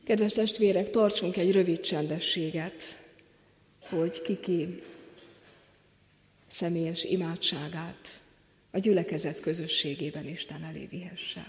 Kedves 0.04 0.32
testvérek, 0.32 0.90
tartsunk 0.90 1.36
egy 1.36 1.52
rövid 1.52 1.80
csendességet, 1.80 3.02
hogy 3.80 4.22
kiki 4.22 4.82
személyes 6.46 7.04
imádságát 7.04 8.22
a 8.70 8.78
gyülekezet 8.78 9.40
közösségében 9.40 10.28
Isten 10.28 10.64
elé 10.64 10.86
vihesse. 10.90 11.46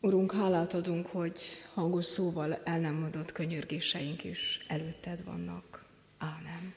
Urunk, 0.00 0.32
hálát 0.32 0.74
adunk, 0.74 1.06
hogy 1.06 1.40
hangos 1.74 2.04
szóval 2.04 2.60
el 2.64 2.78
nem 2.78 2.94
mondott 2.94 3.32
könyörgéseink 3.32 4.24
is 4.24 4.64
előtted 4.68 5.24
vannak. 5.24 5.84
Ámen. 6.18 6.74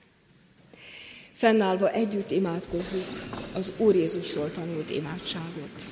Fennállva 1.32 1.91
együtt 1.91 2.32
imádkozzuk 2.32 3.38
az 3.54 3.74
Úr 3.78 3.95
Jézusról 3.95 4.52
tanult 4.52 4.89
imádságot. 4.89 5.91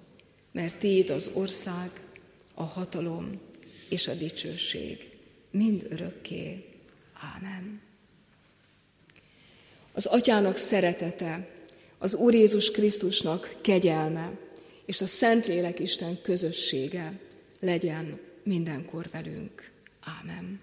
mert 0.51 0.75
Tiéd 0.75 1.09
az 1.09 1.31
ország, 1.33 1.89
a 2.53 2.63
hatalom 2.63 3.39
és 3.89 4.07
a 4.07 4.13
dicsőség 4.13 5.09
mind 5.51 5.87
örökké. 5.89 6.65
Ámen. 7.13 7.81
Az 9.91 10.05
Atyának 10.05 10.57
szeretete, 10.57 11.49
az 11.97 12.15
Úr 12.15 12.33
Jézus 12.33 12.71
Krisztusnak 12.71 13.55
kegyelme 13.61 14.39
és 14.85 15.01
a 15.01 15.05
Szentlélek 15.05 15.79
Isten 15.79 16.21
közössége 16.21 17.19
legyen 17.59 18.19
mindenkor 18.43 19.09
velünk. 19.11 19.71
Ámen. 19.99 20.59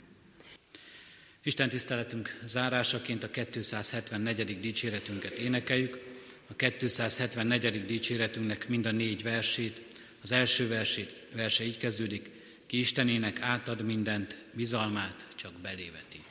Isten 1.43 1.69
tiszteletünk 1.69 2.41
zárásaként 2.45 3.23
a 3.23 3.31
274. 3.31 4.61
dicséretünket 4.61 5.39
énekeljük. 5.39 6.08
A 6.51 6.55
274. 6.57 7.85
dicséretünknek 7.85 8.69
mind 8.69 8.87
a 8.87 8.91
négy 8.91 9.23
versét, 9.23 9.81
az 10.23 10.33
első 10.33 10.69
versét, 10.69 11.15
verse 11.35 11.65
így 11.65 11.77
kezdődik, 11.77 12.31
ki 12.67 12.79
Istenének 12.79 13.41
átad 13.41 13.83
mindent, 13.83 14.39
bizalmát 14.53 15.27
csak 15.35 15.53
beléveti. 15.53 16.23